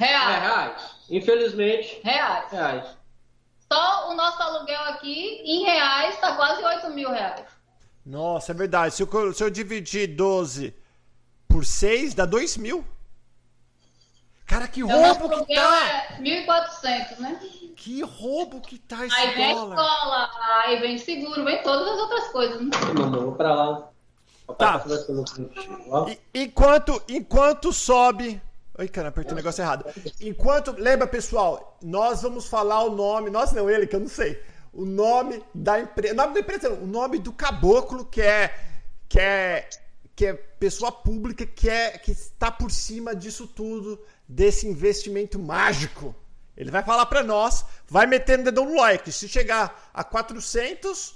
[0.00, 0.42] É Reais.
[0.42, 0.82] reais.
[1.08, 2.50] Infelizmente, Reais.
[2.50, 2.98] reais.
[3.72, 7.46] Só o nosso aluguel aqui, em reais, tá quase 8 mil reais.
[8.04, 8.94] Nossa, é verdade.
[8.94, 10.74] Se eu, se eu dividir 12
[11.46, 12.84] por 6, dá 2 mil.
[14.48, 15.86] Cara, que nosso roubo que aluguel tá!
[15.86, 17.40] é 1.400, né?
[17.76, 19.76] Que roubo que tá esse Aí vem dólar.
[19.76, 20.30] escola,
[20.64, 22.60] aí vem seguro, vem todas as outras coisas.
[22.62, 22.70] Né?
[22.98, 23.90] Mamãe, vou pra lá.
[24.56, 24.82] Tá.
[26.34, 28.40] Enquanto, enquanto sobe.
[28.78, 29.84] Ai, cara, apertei o negócio errado.
[30.20, 30.72] Enquanto.
[30.78, 33.28] Lembra, pessoal, nós vamos falar o nome.
[33.28, 34.42] Nós não, ele, que eu não sei.
[34.72, 36.14] O nome da empresa.
[36.14, 38.54] O nome da empresa, o nome do caboclo, que é.
[39.06, 39.68] Que é.
[40.16, 46.14] Que é pessoa pública, que, é, que está por cima disso tudo, desse investimento mágico.
[46.56, 49.10] Ele vai falar pra nós, vai metendo o dedão no like.
[49.12, 51.14] Se chegar a 400,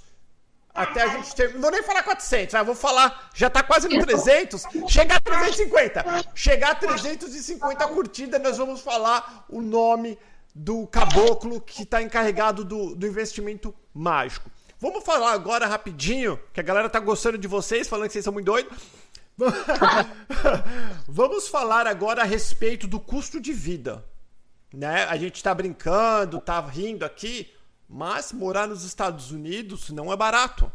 [0.74, 1.52] até a gente ter.
[1.52, 3.30] Não vou nem falar 400, ah, vou falar.
[3.34, 4.62] Já tá quase no 300.
[4.88, 6.04] Chegar a 350.
[6.34, 10.18] Chegar a 350 curtidas, nós vamos falar o nome
[10.54, 14.50] do caboclo que tá encarregado do, do investimento mágico.
[14.78, 18.32] Vamos falar agora rapidinho, que a galera tá gostando de vocês, falando que vocês são
[18.32, 18.76] muito doidos.
[21.06, 24.04] Vamos falar agora a respeito do custo de vida.
[24.72, 25.04] Né?
[25.04, 27.52] A gente tá brincando, tá rindo aqui,
[27.88, 30.70] mas morar nos Estados Unidos não é barato.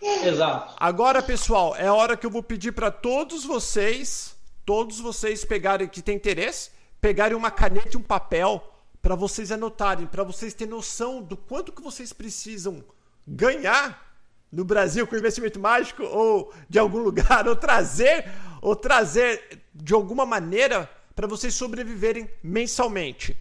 [0.00, 0.74] Exato.
[0.78, 5.88] Agora, pessoal, é a hora que eu vou pedir para todos vocês, todos vocês pegarem
[5.88, 6.70] que tem interesse,
[7.00, 11.72] pegarem uma caneta e um papel para vocês anotarem, para vocês terem noção do quanto
[11.72, 12.84] que vocês precisam
[13.26, 14.07] ganhar
[14.50, 18.24] no Brasil com investimento mágico ou de algum lugar ou trazer
[18.60, 23.36] ou trazer de alguma maneira para vocês sobreviverem mensalmente.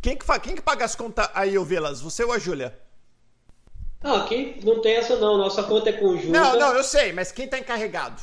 [0.00, 2.00] Quem que, quem que paga as contas aí, Ovelas?
[2.00, 2.76] Você ou a Júlia?
[4.02, 5.38] Não, aqui não tem essa não.
[5.38, 6.28] Nossa conta é conjunta.
[6.36, 8.20] Não, não, eu sei, mas quem está encarregado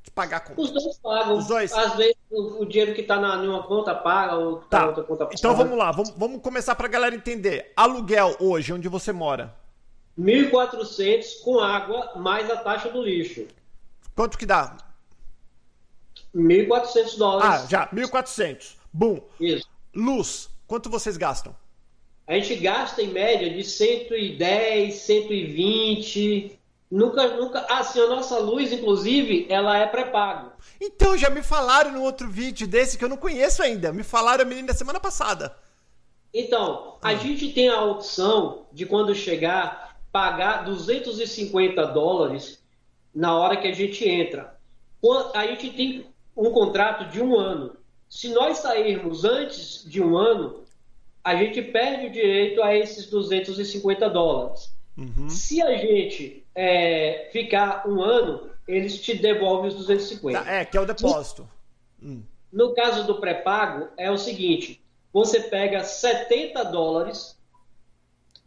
[0.00, 0.60] de pagar a conta?
[0.60, 1.36] Os dois pagam.
[1.36, 1.72] Os dois?
[1.72, 4.82] Às vezes o, o dinheiro que está na uma conta paga, ou que tá, Tá.
[4.82, 5.36] na outra conta paga.
[5.36, 7.72] Então vamos lá, vamos, vamos começar pra galera entender.
[7.76, 9.52] Aluguel hoje, onde você mora,
[10.18, 13.46] 1.400 com água mais a taxa do lixo.
[14.14, 14.76] quanto que dá?
[16.34, 17.68] 1.400 Ah, dólares.
[17.70, 18.76] já, 1.400.
[18.92, 19.20] Bum.
[19.40, 19.66] Isso.
[19.94, 21.54] Luz, quanto vocês gastam?
[22.26, 26.58] A gente gasta em média de 110, 120.
[26.90, 27.60] Nunca, nunca.
[27.68, 30.52] Assim, a nossa luz, inclusive, ela é pré-pago.
[30.80, 33.92] Então, já me falaram no outro vídeo desse que eu não conheço ainda.
[33.92, 35.56] Me falaram a menina semana passada.
[36.34, 39.85] Então, a gente tem a opção de quando chegar
[40.16, 42.64] pagar 250 dólares
[43.14, 44.56] na hora que a gente entra.
[45.34, 47.76] A gente tem um contrato de um ano.
[48.08, 50.64] Se nós sairmos antes de um ano,
[51.22, 54.74] a gente perde o direito a esses 250 dólares.
[55.28, 60.42] Se a gente é, ficar um ano, eles te devolvem os 250.
[60.42, 61.46] Tá, é, que é o depósito.
[62.50, 67.35] No caso do pré-pago, é o seguinte: você pega 70 dólares,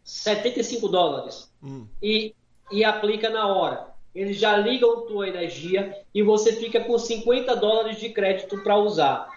[0.10, 1.86] 75 dólares, Hum.
[2.02, 2.34] e,
[2.72, 3.88] e aplica na hora.
[4.16, 9.30] Eles já ligam tua energia e você fica com 50 dólares de crédito para usar.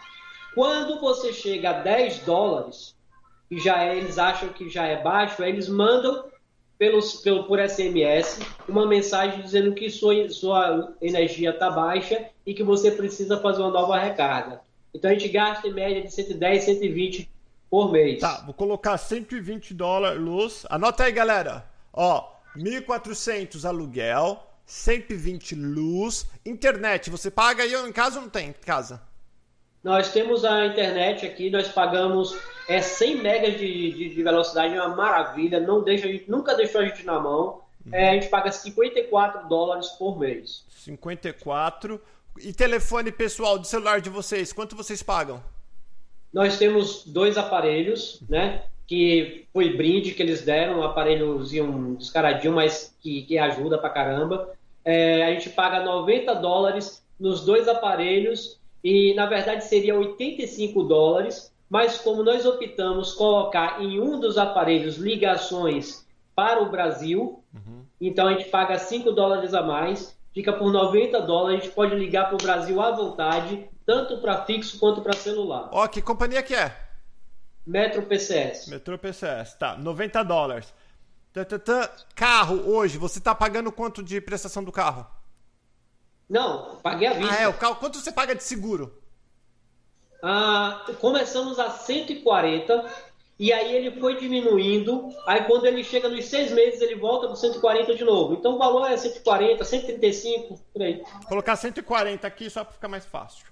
[0.55, 2.97] Quando você chega a 10 dólares,
[3.51, 6.25] e já é- eles acham que já é baixo, eles mandam
[6.79, 12.63] pelos, pelo, por SMS uma mensagem dizendo que sua, sua energia está baixa e que
[12.63, 14.61] você precisa fazer uma nova recarga.
[14.95, 17.31] Então a gente gasta em média de 110, 120
[17.73, 18.21] por mês.
[18.21, 20.67] Tá, vou colocar 120 dólares luz.
[20.69, 21.65] Anota aí, galera.
[21.91, 26.27] Ó, 1.400 aluguel, 120 luz.
[26.45, 29.01] Internet, você paga aí em casa ou não tem em casa?
[29.83, 32.37] Nós temos a internet aqui, nós pagamos
[32.69, 36.55] é, 100 megas de, de, de velocidade, é uma maravilha, não deixa a gente, nunca
[36.55, 37.63] deixou a gente na mão.
[37.91, 40.67] É, a gente paga 54 dólares por mês.
[40.69, 41.99] 54.
[42.39, 45.43] E telefone pessoal de celular de vocês, quanto vocês pagam?
[46.33, 48.63] Nós temos dois aparelhos, né?
[48.87, 54.51] Que foi brinde que eles deram, um aparelhozinho descaradinho, mas que, que ajuda pra caramba.
[54.85, 61.53] É, a gente paga 90 dólares nos dois aparelhos e, na verdade, seria 85 dólares,
[61.71, 66.05] mas como nós optamos colocar em um dos aparelhos ligações
[66.35, 67.43] para o Brasil,
[68.01, 71.95] então a gente paga 5 dólares a mais, fica por 90 dólares, a gente pode
[71.95, 75.69] ligar para o Brasil à vontade, tanto para fixo quanto para celular.
[75.73, 76.77] Ó, que companhia que é?
[77.67, 78.69] Metro PCS.
[78.69, 80.73] Metrô PCS, tá, 90 dólares.
[81.65, 81.89] Tã.
[82.15, 85.07] Carro, hoje, você tá pagando quanto de prestação do carro?
[86.29, 87.33] Não, paguei a vista.
[87.33, 89.01] Ah, é, o carro, quanto você paga de seguro?
[90.23, 92.85] Ah, começamos a 140
[93.39, 95.09] e aí ele foi diminuindo.
[95.27, 98.35] Aí quando ele chega nos seis meses, ele volta para 140 de novo.
[98.35, 101.03] Então o valor é 140, 135, por aí.
[101.03, 103.52] Vou colocar 140 aqui só pra ficar mais fácil.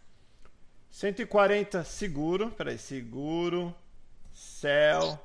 [0.90, 3.74] 140 seguro, peraí, seguro,
[4.32, 5.18] céu,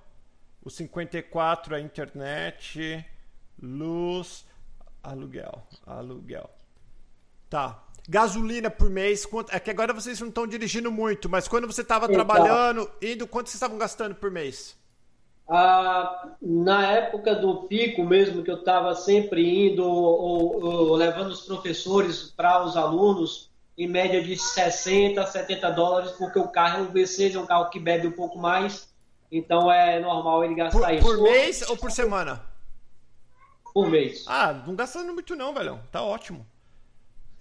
[0.64, 3.06] o 54 a internet,
[3.62, 4.46] luz,
[5.04, 6.50] aluguel, aluguel.
[7.50, 7.82] Tá.
[8.08, 11.82] Gasolina por mês, quanto, é que agora vocês não estão dirigindo muito, mas quando você
[11.82, 12.16] estava Então.
[12.16, 14.78] trabalhando, indo, quanto vocês estavam gastando por mês?
[15.48, 21.42] Ah, na época do pico mesmo, que eu estava sempre indo ou, ou levando os
[21.42, 26.94] professores para os alunos, em média de 60, 70 dólares, porque o carro é um
[26.94, 28.90] V6, é um carro que bebe um pouco mais,
[29.32, 31.04] então é normal ele gastar Por, isso.
[31.04, 32.42] por mês ou por semana?
[33.74, 34.24] Por mês.
[34.28, 35.80] Ah, não gastando muito não, velho.
[35.92, 36.46] Tá ótimo.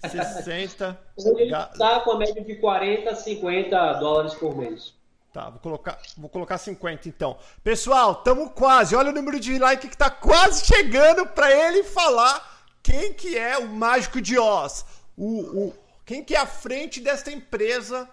[0.04, 0.98] 60.
[1.16, 4.92] Ele está com a média de 40, 50 dólares por mês.
[5.32, 7.36] Tá, vou colocar, vou colocar 50 então.
[7.62, 8.94] Pessoal, tamo quase.
[8.94, 13.58] Olha o número de like que tá quase chegando pra ele falar quem que é
[13.58, 14.84] o Mágico de Oz.
[15.16, 15.74] O, o,
[16.04, 18.08] quem que é a frente desta empresa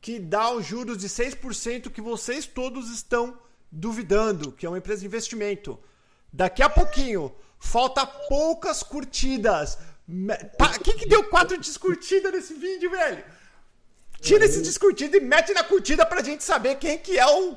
[0.00, 3.38] que dá os juros de 6% que vocês todos estão
[3.72, 5.78] duvidando, que é uma empresa de investimento.
[6.32, 9.78] Daqui a pouquinho, falta poucas curtidas.
[10.84, 13.24] Quem que deu quatro descurtidas nesse vídeo, velho?
[14.20, 17.56] Tira esse descurtido e mete na curtida pra gente saber quem que é o,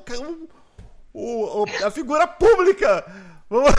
[1.13, 3.05] o, o- a figura pública.
[3.49, 3.71] Vamos...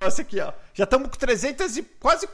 [0.00, 0.52] Nossa, aqui, ó.
[0.72, 2.26] Já estamos com 300 e quase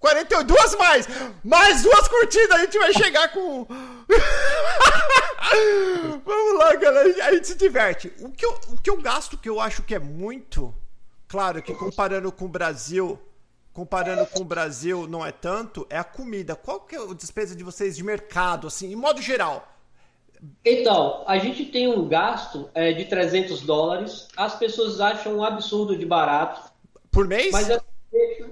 [0.00, 1.06] 342 mais.
[1.44, 3.66] Mais duas curtidas, a gente vai chegar com
[6.24, 7.26] Vamos lá, galera.
[7.26, 8.12] A gente se diverte.
[8.20, 10.74] O que, eu, o que eu gasto, que eu acho que é muito,
[11.28, 13.18] claro que comparando com o Brasil,
[13.72, 16.56] comparando com o Brasil, não é tanto, é a comida.
[16.56, 19.66] Qual que é a despesa de vocês de mercado, assim, em modo geral?
[20.64, 24.28] Então, a gente tem um gasto é, de 300 dólares.
[24.36, 26.72] As pessoas acham um absurdo de barato.
[27.10, 27.52] Por mês?
[27.52, 27.78] Mas é,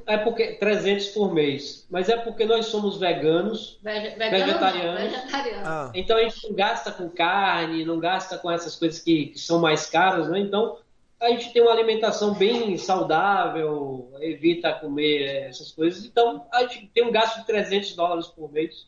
[0.07, 1.87] é porque 300 por mês.
[1.91, 5.01] Mas é porque nós somos veganos, Vege- vegetarianos.
[5.03, 5.67] não, vegetariano.
[5.67, 9.39] Ah, Então a gente não gasta com carne, não gasta com essas coisas que, que
[9.39, 10.39] são mais caras, né?
[10.39, 10.79] Então
[11.21, 16.05] a gente tem uma alimentação bem saudável, evita comer essas coisas.
[16.05, 18.87] Então a gente tem um gasto de 300 dólares por mês.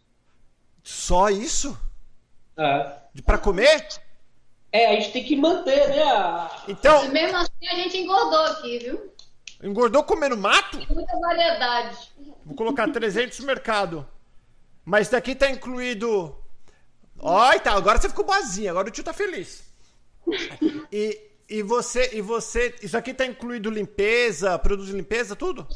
[0.85, 1.77] só isso?
[2.57, 2.93] É,
[3.25, 3.87] para comer?
[4.73, 6.03] É, a gente tem que manter, né?
[6.03, 9.10] a- Então, E mesmo assim a gente engordou aqui, viu?
[9.63, 10.79] Engordou comendo mato?
[10.79, 11.97] Tem muita variedade.
[12.45, 14.07] Vou colocar 300 no mercado.
[14.85, 16.35] Mas daqui tá incluído.
[17.19, 19.63] Ó, tá, agora você ficou boazinha, agora o tio tá feliz.
[20.93, 25.67] E, e você, e você, isso aqui tá incluído limpeza, produtos de limpeza, tudo?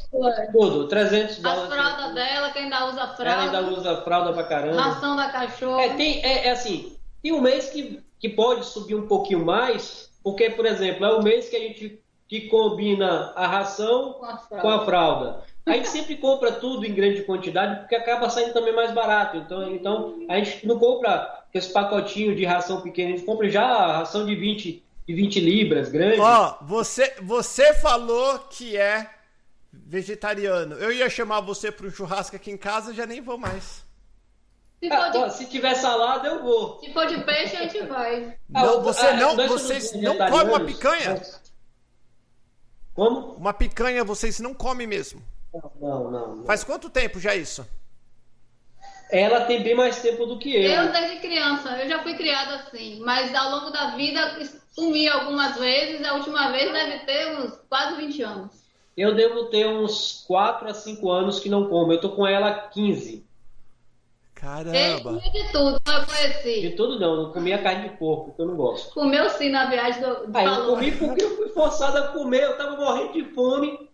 [0.51, 1.73] Tudo, 300 As dólares.
[1.73, 3.57] fraldas dela, que ainda usa Ela fralda.
[3.57, 4.81] ainda usa fralda pra caramba.
[4.81, 5.81] Ração da cachorra.
[5.83, 10.09] É, tem, é, é assim, tem um mês que, que pode subir um pouquinho mais,
[10.23, 14.37] porque, por exemplo, é o mês que a gente que combina a ração Com a
[14.37, 14.61] fralda.
[14.61, 15.43] com a fralda.
[15.65, 19.37] A gente sempre compra tudo em grande quantidade, porque acaba saindo também mais barato.
[19.37, 23.63] Então, então a gente não compra esse pacotinho de ração pequena, a gente compra já
[23.65, 26.19] a ração de 20, de 20 libras, grande.
[26.19, 29.09] Ó, você, você falou que é
[29.71, 30.75] vegetariano.
[30.75, 33.83] Eu ia chamar você para um churrasco aqui em casa, já nem vou mais.
[34.83, 36.79] Se Ah, for, ó, de, se tiver salada, eu vou.
[36.79, 38.35] se for de peixe, a gente vai.
[38.49, 41.21] Não, Ah, você ah, não, vocês não comem uma picanha?
[42.95, 43.33] Como?
[43.33, 45.21] Uma picanha vocês não comem mesmo.
[45.53, 46.45] Não, não, não.
[46.45, 47.67] Faz quanto tempo já isso?
[49.11, 50.63] Ela tem bem mais tempo do que eu.
[50.63, 54.39] Eu desde criança, eu já fui criada assim, mas ao longo da vida
[54.73, 58.65] sumi algumas vezes, a última vez deve ter uns quase 20 anos.
[58.97, 61.91] Eu devo ter uns 4 a 5 anos que não como.
[61.91, 63.25] Eu tô com ela há 15.
[64.41, 65.03] Ele Caramba.
[65.03, 66.69] comia de tudo, eu De conheci.
[66.75, 68.93] tudo não, não comia carne de porco, que eu não gosto.
[68.93, 70.69] Comeu sim na viagem do, do Aí eu valor.
[70.75, 73.89] comi porque eu fui forçado a comer, eu tava morrendo de fome.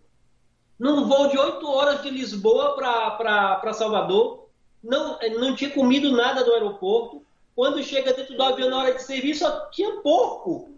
[0.80, 4.50] Num voo de 8 horas de Lisboa para Salvador,
[4.84, 7.24] não, não tinha comido nada do aeroporto.
[7.56, 10.72] Quando chega dentro do avião na hora de serviço, só tinha porco.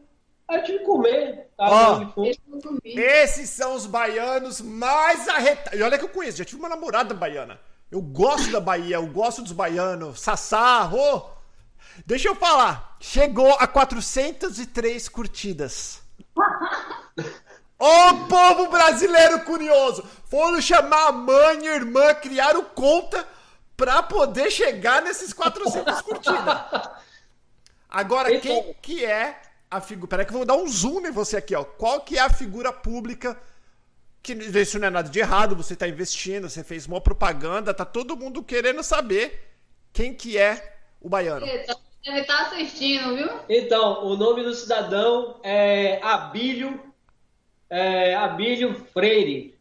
[0.45, 1.47] Aí eu tive que comer.
[1.55, 2.03] Tava de.
[2.03, 2.81] Eu comi.
[2.83, 5.79] Esses são os baianos mais arretados.
[5.79, 7.57] E olha que eu conheço, já tive uma namorada baiana.
[7.93, 10.19] Eu gosto da Bahia, eu gosto dos baianos.
[10.19, 11.29] Sassá, ô.
[12.07, 12.97] Deixa eu falar.
[12.99, 16.01] Chegou a 403 curtidas.
[17.77, 20.03] Ô povo brasileiro curioso!
[20.25, 23.27] Foram chamar a mãe e a irmã, criaram conta
[23.77, 26.89] pra poder chegar nesses 400 curtidas.
[27.87, 29.39] Agora, quem que é
[29.69, 30.07] a figura...
[30.07, 31.63] Peraí que eu vou dar um zoom em você aqui, ó.
[31.63, 33.39] Qual que é a figura pública
[34.23, 37.83] que isso não é nada de errado, você tá investindo, você fez uma propaganda, tá
[37.83, 39.51] todo mundo querendo saber
[39.91, 41.45] quem que é o baiano.
[41.45, 43.29] Ele tá assistindo, viu?
[43.49, 46.79] Então, o nome do cidadão é Abílio,
[47.69, 49.53] é, Abílio Freire.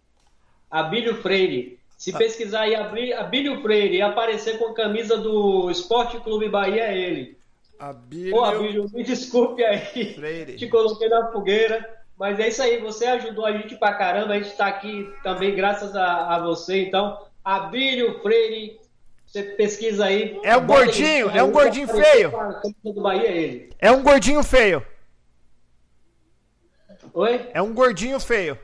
[0.71, 1.79] Abílio Freire.
[1.99, 6.85] Se pesquisar aí Abí- Abílio Freire e aparecer com a camisa do Esporte Clube Bahia,
[6.87, 7.37] é ele.
[7.79, 10.15] Abílio Ô, Abílio, me desculpe aí.
[10.15, 10.57] Freire.
[10.57, 12.02] Te coloquei na fogueira.
[12.23, 14.35] Mas é isso aí, você ajudou a gente pra caramba.
[14.35, 16.85] A gente tá aqui também graças a, a você.
[16.85, 18.81] Então, Abílio Freire,
[19.27, 20.39] você pesquisa aí.
[20.45, 22.33] É um gordinho, é um gordinho feio.
[23.03, 23.70] Bahia, é ele.
[23.77, 24.87] É um gordinho feio.
[27.12, 27.51] Oi?
[27.53, 28.57] É um gordinho feio.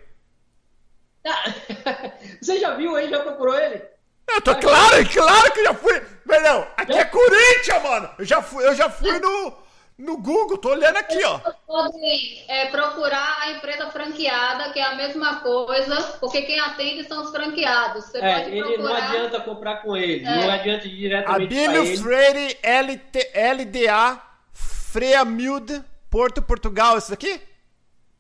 [2.41, 3.11] Você já viu aí?
[3.11, 3.83] Já procurou ele?
[4.29, 6.01] Eu tô claro, claro que já fui.
[6.45, 8.09] Não, aqui é Corinthians, mano.
[8.21, 9.53] Eu já fui, eu já fui no,
[9.99, 11.41] no Google, tô olhando aqui, ó.
[11.67, 17.25] Podem é, procurar a empresa franqueada, que é a mesma coisa, porque quem atende são
[17.25, 18.05] os franqueados.
[18.05, 19.09] Você É, pode ele não procurar.
[19.09, 20.25] adianta comprar com ele.
[20.25, 20.47] É.
[20.47, 21.99] Não adianta ir diretamente Abílio.
[22.03, 24.23] Freire LT, LDA
[24.53, 26.97] Freamilde, Porto, Portugal.
[26.97, 27.41] Isso daqui?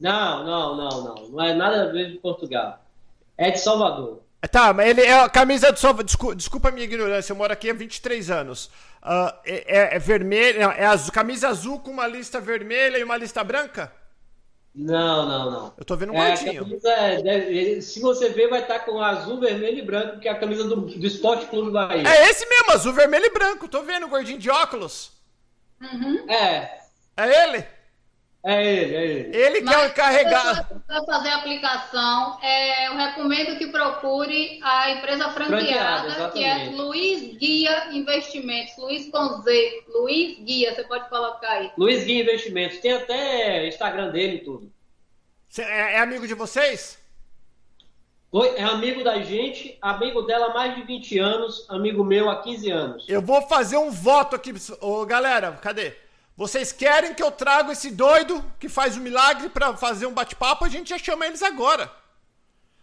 [0.00, 1.28] Não, não, não, não.
[1.28, 2.84] Não é nada a ver de Portugal.
[3.36, 4.20] É de Salvador.
[4.50, 6.04] Tá, mas ele é a camisa do Salvador.
[6.04, 8.70] Desculpa, desculpa a minha ignorância, eu moro aqui há 23 anos.
[9.10, 13.42] Ah, é, é, vermelho, é azul, camisa azul com uma lista vermelha e uma lista
[13.42, 13.90] branca?
[14.74, 15.74] Não, não, não.
[15.78, 19.40] Eu tô vendo um É, camisa é- deve- se você ver, vai estar com azul,
[19.40, 22.06] vermelho e branco, que é a camisa do, do Esporte Clube Bahia.
[22.06, 23.66] É esse mesmo, azul, vermelho e branco.
[23.66, 25.10] Tô vendo o gordinho de óculos.
[25.80, 26.30] Uhum.
[26.30, 26.80] É,
[27.16, 27.66] É ele?
[28.44, 29.36] É ele, é ele.
[29.36, 30.80] Ele que é o encarregado.
[30.86, 36.70] Para fazer a aplicação, é, eu recomendo que procure a empresa Franqueada, franqueada, que é.
[36.70, 41.70] Luiz Guia Investimentos, Luiz com Z, Luiz Guia, você pode colocar aí.
[41.76, 42.78] Luiz Guia Investimentos.
[42.78, 44.72] Tem até Instagram dele e tudo.
[45.48, 46.98] Cê- É, é amigo de vocês?
[48.56, 52.70] É amigo da gente, amigo dela há mais de 20 anos, amigo meu há 15
[52.70, 53.06] anos.
[53.08, 54.52] Eu vou fazer um voto aqui.
[54.82, 55.94] Ô, galera, cadê?
[56.38, 60.64] Vocês querem que eu traga esse doido que faz o milagre para fazer um bate-papo?
[60.64, 61.90] A gente já chama eles agora.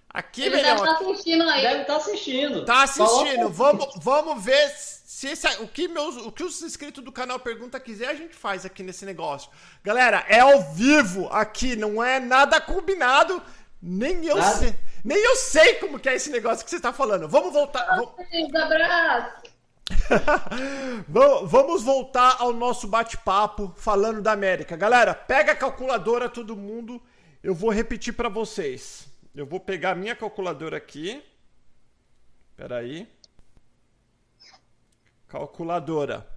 [0.10, 1.62] Aqui, Ele deve estar tá assistindo aí.
[1.62, 2.66] Deve estar tá assistindo.
[2.66, 3.49] Tá assistindo.
[3.49, 7.80] Vamos, vamos ver se esse, o, que meus, o que os inscritos do canal Pergunta
[7.80, 9.49] quiser, a gente faz aqui nesse negócio.
[9.82, 13.41] Galera, é ao vivo aqui, não é nada combinado.
[13.82, 14.58] Nem eu nada.
[14.58, 14.76] sei.
[15.01, 17.30] Nem eu sei como que é esse negócio que você está falando.
[17.30, 17.86] Vamos voltar.
[17.86, 18.10] Vamos...
[18.53, 19.45] Abraço.
[21.08, 24.76] Vamos voltar ao nosso bate-papo falando da América.
[24.76, 27.02] Galera, pega a calculadora todo mundo.
[27.44, 29.08] Eu vou repetir para vocês.
[29.34, 31.24] Eu vou pegar a minha calculadora aqui.
[32.52, 33.08] Espera aí.
[35.28, 36.28] Calculadora.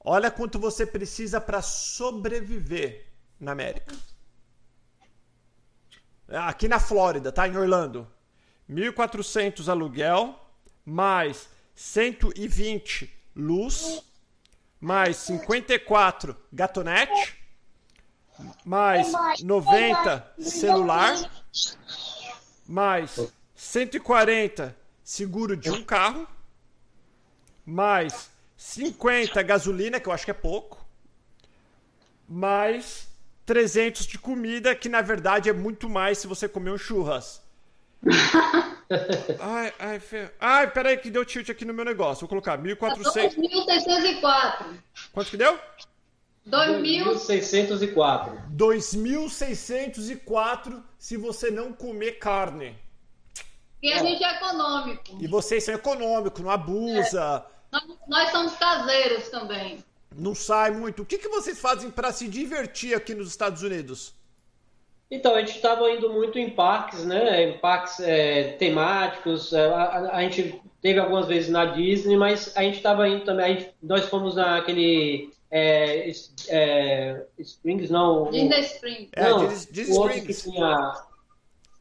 [0.00, 3.06] Olha quanto você precisa para sobreviver
[3.38, 3.94] na América.
[6.28, 7.46] Aqui na Flórida, tá?
[7.46, 8.08] Em Orlando.
[8.68, 10.38] 1.400 aluguel,
[10.84, 14.02] mais 120 luz,
[14.80, 17.36] mais 54 gatonete,
[18.64, 19.12] mais
[19.42, 21.44] 90 celular,
[22.66, 26.26] mais 140 seguro de um carro,
[27.64, 30.84] mais 50 gasolina, que eu acho que é pouco,
[32.28, 33.08] mais
[33.44, 37.41] 300 de comida, que na verdade é muito mais se você comer um churras.
[39.40, 40.28] Ai, ai, fe...
[40.40, 42.22] ai, peraí que deu tilt aqui no meu negócio.
[42.22, 43.36] Vou colocar 1.400.
[43.36, 44.66] 2.604.
[45.12, 45.56] Quanto que deu?
[46.48, 48.56] 2.604.
[48.56, 52.76] 2.604 se você não comer carne.
[53.80, 55.18] E a gente é econômico.
[55.20, 57.44] E vocês são econômicos, não abusa.
[57.46, 57.52] É.
[57.72, 59.84] Nós, nós, somos caseiros também.
[60.14, 61.02] Não sai muito.
[61.02, 64.14] O que, que vocês fazem para se divertir aqui nos Estados Unidos?
[65.12, 67.42] Então, a gente estava indo muito em parques, né?
[67.42, 69.52] Em parques é, temáticos.
[69.52, 73.58] É, a, a, gente teve algumas vezes na Disney, mas a gente estava indo também.
[73.58, 75.30] Gente, nós fomos naquele.
[75.50, 76.10] É,
[76.48, 78.30] é, Springs, não.
[78.30, 79.10] Disney Springs.
[79.12, 80.42] É, não, Disney, Springs.
[80.44, 81.04] Tinha,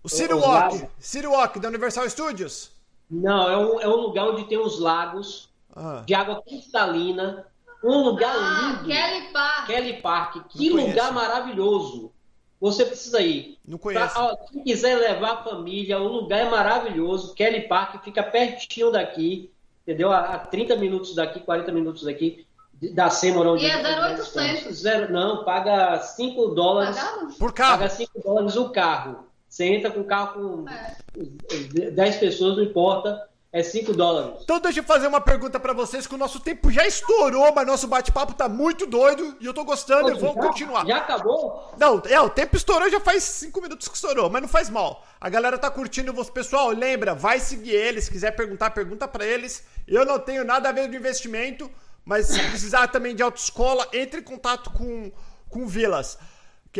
[0.03, 0.88] o City Walk.
[0.99, 2.71] City Walk da Universal Studios.
[3.09, 6.03] Não, é um, é um lugar onde tem os lagos ah.
[6.05, 7.45] de água cristalina.
[7.82, 8.89] Um lugar ah, lindo.
[8.89, 9.67] Kelly Park.
[9.67, 10.47] Kelly Park.
[10.49, 12.11] Que lugar maravilhoso
[12.62, 13.57] você precisa ir.
[13.68, 14.14] Não conheço.
[14.14, 17.34] Pra, ó, quem quiser levar a família, o lugar é maravilhoso.
[17.34, 19.49] Kelly Park fica pertinho daqui,
[19.82, 20.12] entendeu?
[20.12, 22.45] A, a 30 minutos daqui, 40 minutos daqui
[22.93, 23.47] da Seymour.
[23.47, 24.76] Onde e é 0,800.
[24.76, 26.97] Zero, não, paga 5 dólares.
[27.39, 27.80] Por carro?
[27.80, 29.26] Paga 5 dólares o carro.
[29.49, 31.89] Você entra com o carro com é.
[31.89, 34.41] 10 pessoas, não importa é 5 dólares.
[34.43, 37.67] Então deixa eu fazer uma pergunta para vocês, que o nosso tempo já estourou, mas
[37.67, 40.85] nosso bate-papo tá muito doido e eu tô gostando e vamos continuar.
[40.85, 41.73] Já acabou?
[41.77, 45.05] Não, é, o tempo estourou já faz 5 minutos que estourou, mas não faz mal.
[45.19, 46.31] A galera tá curtindo você.
[46.31, 49.65] Pessoal, lembra, vai seguir eles, se quiser perguntar, pergunta para eles.
[49.85, 51.69] Eu não tenho nada a ver com investimento,
[52.05, 55.11] mas se precisar também de autoescola, entre em contato com,
[55.49, 56.17] com Vilas.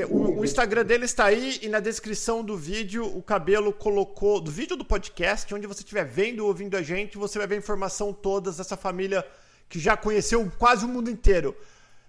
[0.10, 4.50] O, o, Instagram dele está aí e na descrição do vídeo o Cabelo colocou, do
[4.50, 7.58] vídeo do podcast, onde você estiver vendo ou ouvindo a gente, você vai ver a
[7.58, 9.28] informação todas dessa família
[9.68, 11.54] que já conheceu quase o mundo inteiro.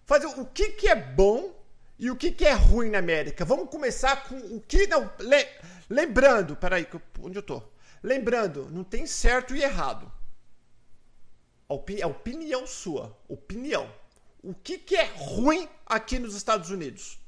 [0.05, 1.61] Fazer o que, que é bom
[1.99, 3.45] e o que, que é ruim na América.
[3.45, 5.11] Vamos começar com o que não.
[5.18, 5.45] Le,
[5.91, 6.87] lembrando, peraí,
[7.20, 7.61] onde eu tô?
[8.01, 10.11] Lembrando, não tem certo e errado.
[11.68, 13.18] A, a opinião sua.
[13.26, 13.93] Opinião.
[14.41, 17.22] O que, que é ruim aqui nos Estados Unidos?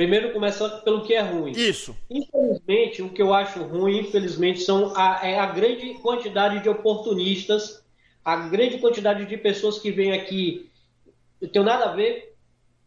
[0.00, 1.52] Primeiro, começando pelo que é ruim.
[1.52, 1.94] Isso.
[2.08, 7.84] Infelizmente, o que eu acho ruim, infelizmente, são a, é a grande quantidade de oportunistas,
[8.24, 10.70] a grande quantidade de pessoas que vêm aqui.
[11.38, 12.34] Não tenho nada a ver,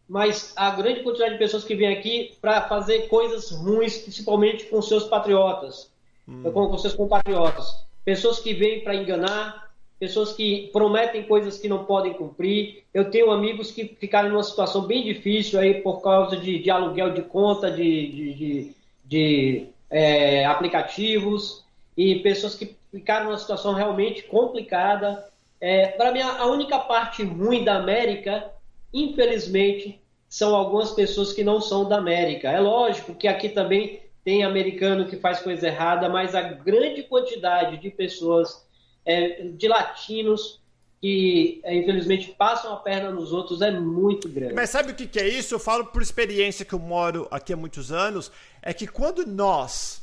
[0.10, 4.82] mas a grande quantidade de pessoas que vêm aqui para fazer coisas ruins, principalmente com
[4.82, 5.92] seus patriotas,
[6.28, 6.42] hum.
[6.52, 7.86] com, com seus compatriotas.
[8.04, 9.63] Pessoas que vêm para enganar,
[10.04, 12.84] pessoas que prometem coisas que não podem cumprir.
[12.94, 17.14] Eu tenho amigos que ficaram numa situação bem difícil aí por causa de, de aluguel
[17.14, 18.72] de conta, de, de, de,
[19.06, 21.64] de é, aplicativos,
[21.96, 25.26] e pessoas que ficaram numa situação realmente complicada.
[25.62, 28.52] É, Para mim, a única parte ruim da América,
[28.94, 32.52] infelizmente, são algumas pessoas que não são da América.
[32.52, 37.78] É lógico que aqui também tem americano que faz coisa errada, mas a grande quantidade
[37.78, 38.68] de pessoas
[39.06, 40.62] é, de latinos
[41.02, 44.54] que, é, infelizmente, passam a perna nos outros é muito grande.
[44.54, 45.54] Mas sabe o que, que é isso?
[45.54, 48.32] Eu falo por experiência que eu moro aqui há muitos anos,
[48.62, 50.02] é que quando nós,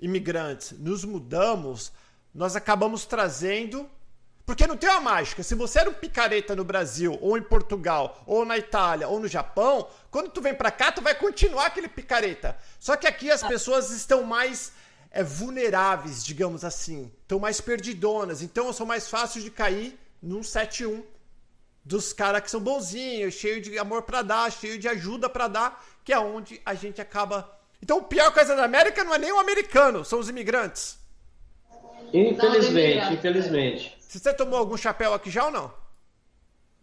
[0.00, 1.92] imigrantes, nos mudamos,
[2.34, 3.88] nós acabamos trazendo
[4.48, 5.42] porque não tem uma mágica.
[5.42, 9.28] Se você era um picareta no Brasil, ou em Portugal, ou na Itália, ou no
[9.28, 12.56] Japão, quando tu vem para cá, tu vai continuar aquele picareta.
[12.80, 14.72] Só que aqui as pessoas estão mais
[15.10, 17.10] é, vulneráveis, digamos assim.
[17.22, 18.42] Estão mais perdidonas.
[18.42, 21.02] Então são mais fáceis de cair num 7-1
[21.84, 25.84] dos caras que são bonzinhos, cheio de amor para dar, cheio de ajuda para dar,
[26.04, 27.50] que é onde a gente acaba.
[27.82, 30.98] Então, a pior coisa da América não é nem o americano, são os imigrantes.
[32.12, 33.96] Infelizmente, não, infelizmente.
[34.00, 35.72] Você tomou algum chapéu aqui já ou não?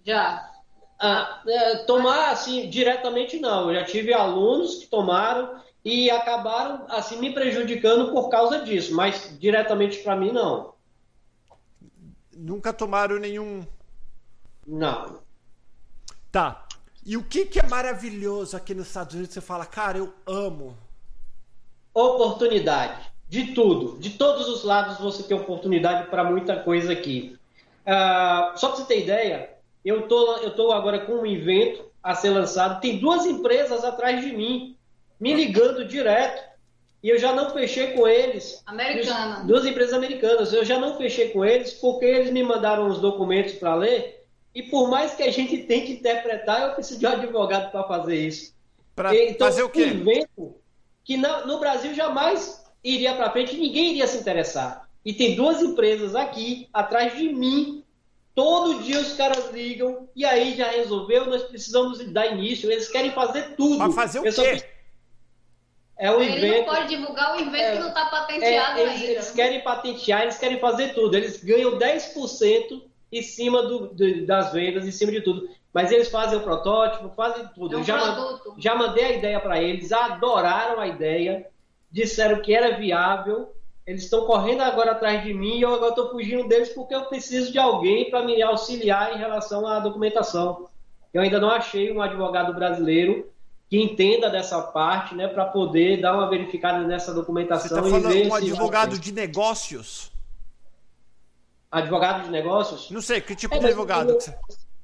[0.04, 0.52] Já.
[1.00, 3.70] Ah, é, tomar assim diretamente não.
[3.70, 9.38] Eu já tive alunos que tomaram e acabaram assim me prejudicando por causa disso, mas
[9.40, 10.74] diretamente para mim não.
[12.36, 13.64] Nunca tomaram nenhum
[14.66, 15.20] não.
[16.32, 16.66] Tá.
[17.06, 19.34] E o que, que é maravilhoso aqui nos Estados Unidos?
[19.34, 20.76] Você fala, cara, eu amo.
[21.94, 23.14] Oportunidade.
[23.30, 24.00] De tudo.
[24.00, 27.38] De todos os lados você tem oportunidade para muita coisa aqui.
[27.86, 32.16] Uh, só para você ter ideia, eu tô, eu tô agora com um evento a
[32.16, 32.82] ser lançado.
[32.82, 34.76] Tem duas empresas atrás de mim,
[35.20, 36.44] me ligando direto.
[37.04, 38.64] E eu já não fechei com eles.
[38.66, 39.44] Americana.
[39.46, 40.52] Duas empresas americanas.
[40.52, 44.16] Eu já não fechei com eles porque eles me mandaram os documentos para ler
[44.56, 48.16] e por mais que a gente tente interpretar, eu preciso de um advogado para fazer
[48.16, 48.56] isso.
[48.96, 49.84] Para então, fazer o quê?
[49.84, 50.56] Um evento
[51.04, 54.88] que no Brasil jamais iria para frente, ninguém iria se interessar.
[55.04, 57.84] E tem duas empresas aqui atrás de mim.
[58.34, 62.72] Todo dia os caras ligam e aí já resolveu, nós precisamos dar início.
[62.72, 63.78] Eles querem fazer tudo.
[63.78, 64.64] Para fazer o quê?
[65.98, 68.94] É um Ele não pode divulgar o evento é, que não está patenteado é, eles,
[68.94, 69.12] ainda.
[69.12, 71.16] Eles querem patentear, eles querem fazer tudo.
[71.16, 72.82] Eles ganham 10%
[73.12, 73.94] em cima do,
[74.26, 75.48] das vendas, em cima de tudo.
[75.74, 77.76] Mas eles fazem o protótipo, fazem tudo.
[77.76, 81.48] É um já, já mandei a ideia para eles, adoraram a ideia,
[81.90, 83.54] disseram que era viável.
[83.88, 87.06] Eles estão correndo agora atrás de mim e eu agora estou fugindo deles porque eu
[87.06, 90.68] preciso de alguém para me auxiliar em relação à documentação.
[91.14, 93.30] Eu ainda não achei um advogado brasileiro
[93.70, 97.68] que entenda dessa parte, né, para poder dar uma verificada nessa documentação.
[97.68, 100.12] Você está falando um advogado de negócios?
[101.80, 102.90] advogado de negócios.
[102.90, 104.12] Não sei, que tipo é, de advogado?
[104.12, 104.20] Eu,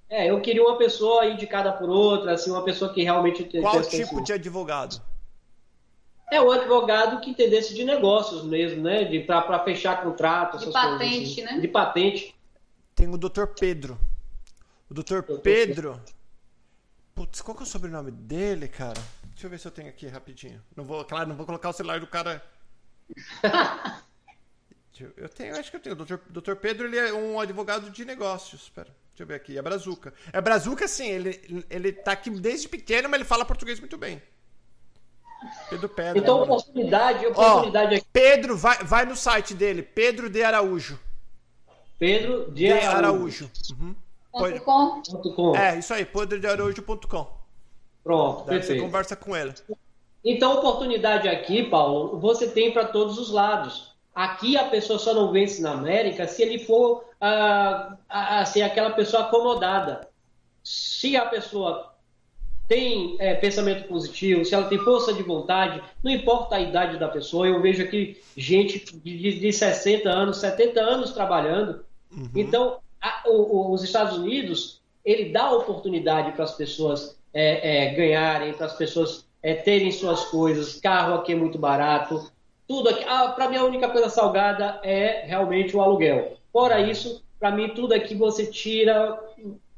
[0.10, 3.44] é, eu queria uma pessoa indicada por outra, assim, uma pessoa que realmente...
[3.62, 5.02] Qual tipo de advogado?
[6.30, 9.03] É um advogado que entendesse de negócios mesmo, né?
[9.06, 11.44] De, para fechar contrato, de patente, coisas, assim.
[11.44, 11.60] né?
[11.60, 12.36] De patente.
[12.95, 13.48] Tem o Dr.
[13.58, 13.98] Pedro.
[14.90, 15.22] O Dr.
[15.41, 15.99] Pedro...
[17.22, 18.99] Putz, qual que é o sobrenome dele, cara?
[19.26, 20.60] Deixa eu ver se eu tenho aqui rapidinho.
[20.76, 22.43] Não vou, claro, não vou colocar o celular do cara.
[25.18, 25.95] Eu tenho, acho que eu tenho.
[25.95, 28.64] O doutor Pedro ele é um advogado de negócios.
[28.64, 29.57] Espera, deixa eu ver aqui.
[29.57, 30.14] É Brazuca.
[30.31, 31.07] É Brazuca, sim.
[31.07, 34.22] Ele, ele tá aqui desde pequeno, mas ele fala português muito bem.
[35.72, 36.19] Pedro Pedro.
[36.19, 38.06] Então, oportunidade, oportunidade Ó, aqui.
[38.14, 39.81] Pedro, vai, vai no site dele.
[39.81, 40.99] Pedro de Araújo.
[41.98, 42.98] Pedro de, de Araújo.
[42.98, 43.52] Araújo.
[43.72, 43.95] Uhum.
[44.32, 45.56] Ponto com.
[45.56, 46.06] É, isso aí.
[46.06, 47.28] Pedrodearaújo.com.
[48.03, 48.80] Pronto, Daí perfeito.
[48.80, 49.53] Você conversa com ele.
[50.24, 53.91] Então, oportunidade aqui, Paulo, você tem para todos os lados.
[54.14, 59.24] Aqui a pessoa só não vence na América se ele for ah, assim, aquela pessoa
[59.24, 60.08] acomodada.
[60.64, 61.91] Se a pessoa
[62.68, 67.08] tem é, pensamento positivo, se ela tem força de vontade, não importa a idade da
[67.08, 67.48] pessoa.
[67.48, 71.84] Eu vejo aqui gente de, de 60 anos, 70 anos trabalhando.
[72.12, 72.30] Uhum.
[72.36, 78.53] Então, a, o, os Estados Unidos, ele dá oportunidade para as pessoas é, é, ganharem,
[78.53, 80.80] para as pessoas é, terem suas coisas.
[80.80, 82.32] Carro aqui é muito barato,
[82.68, 83.03] tudo aqui.
[83.07, 86.38] Ah, para mim, a única coisa salgada é realmente o aluguel.
[86.53, 89.19] Fora isso, para mim, tudo aqui você tira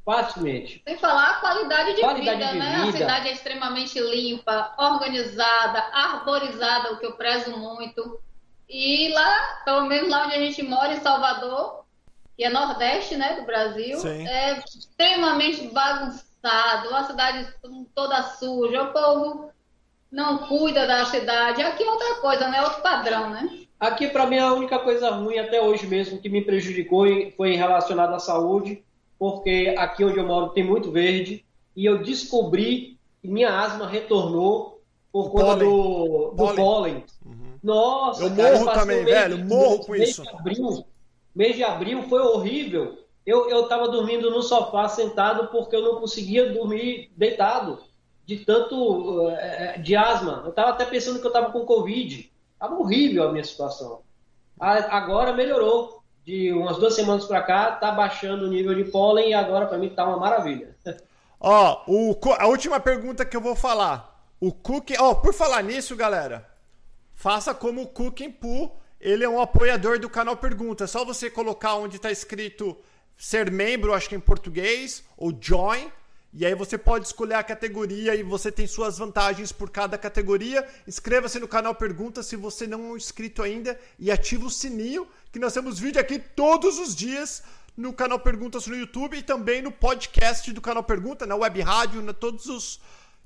[0.06, 0.82] facilmente.
[0.86, 2.86] Sem falar a qualidade de qualidade vida, de né?
[2.86, 2.90] Vida.
[2.90, 8.20] A cidade é extremamente limpa, organizada, arborizada, o que eu prezo muito.
[8.68, 11.83] E lá, pelo menos lá onde a gente mora, em Salvador,
[12.44, 14.28] que é nordeste, né, do Brasil, Sim.
[14.28, 17.48] é extremamente bagunçado, uma cidade
[17.96, 19.50] toda suja, o povo
[20.12, 21.62] não cuida da cidade.
[21.62, 22.62] Aqui é outra coisa, né?
[22.62, 23.50] Outro padrão, né?
[23.80, 27.06] Aqui, para mim, a única coisa ruim até hoje mesmo que me prejudicou
[27.38, 28.84] foi relacionada à saúde,
[29.18, 34.82] porque aqui onde eu moro tem muito verde e eu descobri que minha asma retornou
[35.14, 35.70] por conta pólen.
[35.70, 36.56] do, do pólen.
[36.56, 37.04] pólen.
[37.26, 37.54] Uhum.
[37.64, 40.22] Nossa, eu cara, morro eu também, velho, morro com isso.
[40.30, 40.86] Abril,
[41.36, 42.98] mês de abril foi horrível.
[43.26, 47.80] Eu, eu tava dormindo no sofá sentado porque eu não conseguia dormir deitado
[48.26, 50.42] de tanto uh, de asma.
[50.44, 52.32] Eu estava até pensando que eu estava com Covid.
[52.54, 54.02] Estava horrível a minha situação.
[54.60, 56.02] Agora melhorou.
[56.26, 59.78] De umas duas semanas para cá, tá baixando o nível de pólen e agora para
[59.78, 60.74] mim tá uma maravilha.
[61.38, 64.26] Ó, o, a última pergunta que eu vou falar.
[64.40, 64.96] O Cooking.
[65.00, 66.50] Ó, por falar nisso, galera,
[67.14, 68.80] faça como o Cooking Poo.
[69.04, 70.86] Ele é um apoiador do canal Pergunta.
[70.86, 72.78] É só você colocar onde está escrito
[73.18, 75.92] ser membro, acho que em português, ou join
[76.32, 80.66] E aí você pode escolher a categoria e você tem suas vantagens por cada categoria.
[80.88, 85.38] Inscreva-se no canal Pergunta se você não é inscrito ainda e ativa o sininho, que
[85.38, 87.44] nós temos vídeo aqui todos os dias
[87.76, 92.02] no canal Perguntas no YouTube e também no podcast do canal Pergunta, na web rádio,
[92.02, 92.80] na todos os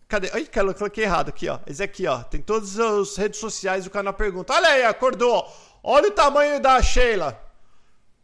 [0.07, 0.31] Cadê?
[0.33, 1.59] Ai, cara, eu coloquei errado aqui, ó.
[1.67, 2.23] Esse aqui, ó.
[2.23, 4.53] Tem todas as redes sociais do canal Pergunta.
[4.53, 5.45] Olha aí, acordou.
[5.89, 7.41] Olha o tamanho da Sheila.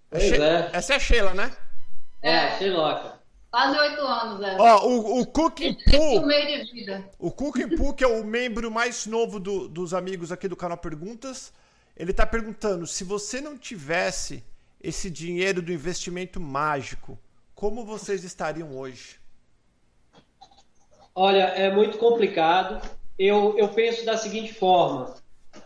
[0.09, 0.35] Pois She...
[0.35, 0.69] é.
[0.73, 1.49] Essa é a Sheila, né?
[2.21, 3.13] É, Sheiloca.
[3.49, 4.57] Quase oito anos, é.
[4.59, 6.25] Ó, o, o Cooking Um Poo.
[6.25, 7.05] meio de vida.
[7.17, 10.77] O Cooking Poo, que é o membro mais novo do- dos amigos aqui do canal
[10.77, 11.53] Perguntas,
[11.95, 14.43] ele tá perguntando: se você não tivesse
[14.81, 17.17] esse dinheiro do investimento mágico,
[17.55, 19.21] como vocês estariam hoje?
[21.15, 22.81] Olha, é muito complicado.
[23.17, 25.15] Eu, eu penso da seguinte forma: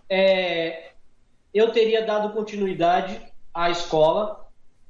[0.10, 0.92] é,
[1.58, 3.22] eu teria dado continuidade
[3.54, 4.46] à escola,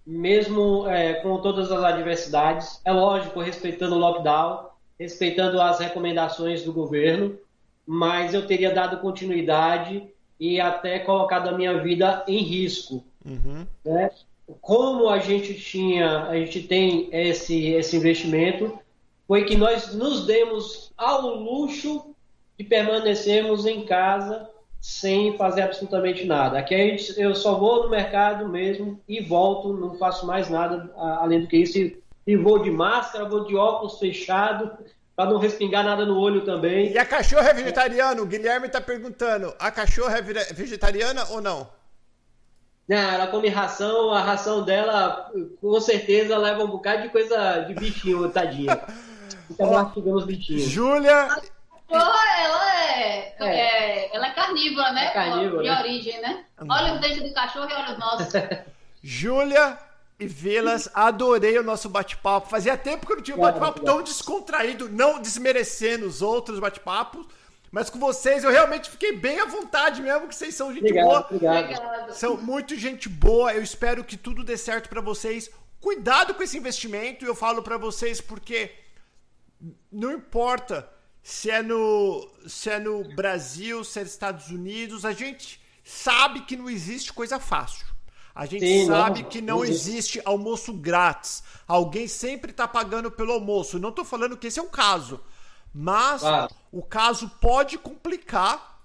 [0.05, 2.81] mesmo é, com todas as adversidades.
[2.83, 4.69] É lógico, respeitando o lockdown,
[4.99, 7.37] respeitando as recomendações do governo,
[7.85, 10.07] mas eu teria dado continuidade
[10.39, 13.67] e até colocado a minha vida em risco Uhum.
[13.83, 14.09] né?
[14.61, 18.79] Como a gente tinha, a gente tem esse, esse investimento,
[19.27, 22.15] foi que nós nos demos ao luxo
[22.57, 24.49] de permanecermos em casa
[24.87, 26.57] sem fazer absolutamente nada.
[26.57, 30.89] Aqui a gente, eu só vou no mercado mesmo e volto, não faço mais nada
[31.19, 31.77] além do que isso.
[31.77, 34.71] E, e vou de máscara, vou de óculos fechado,
[35.13, 36.93] para não respingar nada no olho também.
[36.93, 38.21] E a cachorra é vegetariana?
[38.21, 41.67] O Guilherme tá perguntando: a cachorra é vegetariana ou não?
[42.87, 47.73] Não, ela come ração, a ração dela com certeza leva um bocado de coisa de
[47.73, 48.79] bichinho, tadinha.
[49.49, 50.63] Fica Ó, mastigando os bichinhos.
[50.63, 51.27] Júlia.
[51.89, 53.45] Ela, ela é, É.
[53.45, 55.05] é- ela é carnívora, né?
[55.05, 55.79] É carnívora, De né?
[55.79, 56.45] origem, né?
[56.69, 58.33] Olha os dentes do cachorro e olha os nossos.
[59.03, 59.77] Júlia
[60.19, 62.49] e Vilas, adorei o nosso bate-papo.
[62.49, 67.25] Fazia tempo que eu não tinha um bate-papo tão descontraído, não desmerecendo os outros bate-papos.
[67.71, 71.05] Mas com vocês eu realmente fiquei bem à vontade mesmo, que vocês são gente Obrigado,
[71.05, 71.19] boa.
[71.19, 71.57] obrigado.
[71.63, 72.13] Obrigada.
[72.13, 73.53] São muito gente boa.
[73.53, 75.51] Eu espero que tudo dê certo pra vocês.
[75.79, 77.25] Cuidado com esse investimento.
[77.25, 78.71] Eu falo pra vocês porque
[79.91, 80.89] não importa
[81.29, 86.39] se é no se é no Brasil, se é nos Estados Unidos, a gente sabe
[86.45, 87.85] que não existe coisa fácil.
[88.33, 90.19] A gente Sim, sabe não, que não não existe.
[90.19, 91.43] existe almoço grátis.
[91.67, 93.77] Alguém sempre tá pagando pelo almoço.
[93.77, 95.21] Não tô falando que esse é um caso,
[95.73, 96.55] mas Claro.
[96.71, 98.79] o caso pode complicar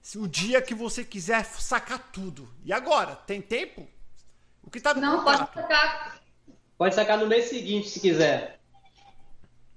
[0.00, 2.48] se o dia que você quiser sacar tudo.
[2.64, 3.16] E agora?
[3.16, 3.86] Tem tempo?
[4.62, 6.22] O que tá no Não, pode sacar.
[6.78, 8.60] Pode sacar no mês seguinte, se quiser.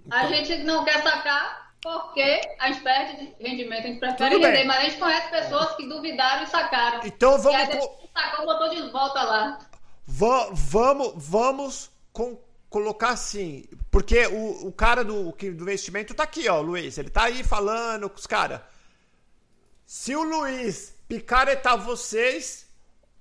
[0.09, 3.85] A gente não quer sacar porque a gente perde de rendimento.
[3.85, 4.51] A gente prefere Tudo bem.
[4.51, 7.01] render, mas a gente conhece pessoas que duvidaram e sacaram.
[7.05, 9.59] Então E aí vamos, co- sacou, botou de volta lá.
[10.05, 12.37] va- vamos, vamos com-
[12.69, 16.97] colocar assim, porque o, o cara do, do investimento tá aqui, ó, Luiz.
[16.97, 18.61] Ele tá aí falando com os caras.
[19.85, 22.67] Se o Luiz picaretar vocês,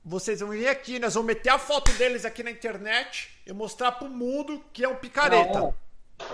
[0.04, 3.92] vocês vão vir aqui, nós vamos meter a foto deles aqui na internet e mostrar
[3.92, 5.74] pro mundo que é um picareta.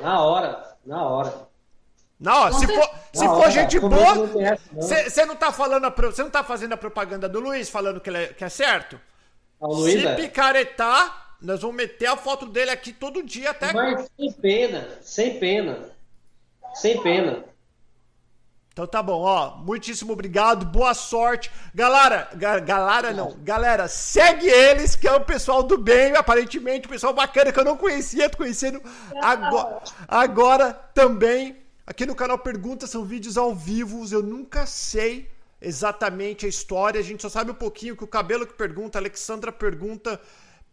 [0.01, 1.49] Na hora, na hora.
[2.25, 4.15] Não, se for, se for gente boa,
[4.77, 8.17] você não tá falando, você não tá fazendo a propaganda do Luiz falando que, ele
[8.17, 8.99] é, que é certo?
[9.61, 13.75] Luísa, se picaretar, nós vamos meter a foto dele aqui todo dia até.
[13.75, 15.91] mas sem pena, sem pena.
[16.73, 17.45] Sem pena.
[18.73, 19.57] Então tá bom, ó.
[19.59, 21.51] Muitíssimo obrigado, boa sorte.
[21.75, 26.91] Galera, ga, galera não, galera, segue eles, que é o pessoal do bem, aparentemente, o
[26.91, 28.81] pessoal bacana que eu não conhecia, tô conhecendo
[29.21, 31.64] agora, agora também.
[31.86, 35.31] Aqui no canal Perguntas são vídeos ao vivo, eu nunca sei
[35.61, 39.02] exatamente a história, a gente só sabe um pouquinho que o cabelo que pergunta, a
[39.02, 40.19] Alexandra pergunta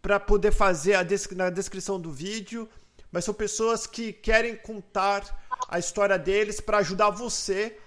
[0.01, 2.67] para poder fazer a descri- na descrição do vídeo,
[3.11, 5.21] mas são pessoas que querem contar
[5.67, 7.77] a história deles para ajudar você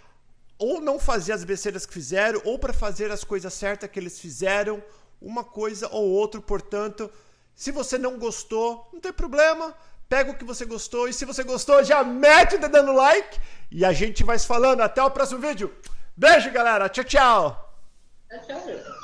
[0.59, 4.21] ou não fazer as besteiras que fizeram, ou para fazer as coisas certas que eles
[4.21, 4.83] fizeram,
[5.19, 6.43] uma coisa ou outra.
[6.43, 7.11] Portanto,
[7.55, 9.75] se você não gostou, não tem problema.
[10.09, 11.09] Pega o que você gostou.
[11.09, 13.39] E se você gostou, já mete o dedo no like.
[13.71, 14.81] E a gente vai se falando.
[14.81, 15.75] Até o próximo vídeo.
[16.17, 16.89] Beijo, galera.
[16.89, 17.75] Tchau, tchau.
[18.29, 19.04] Tchau, tchau.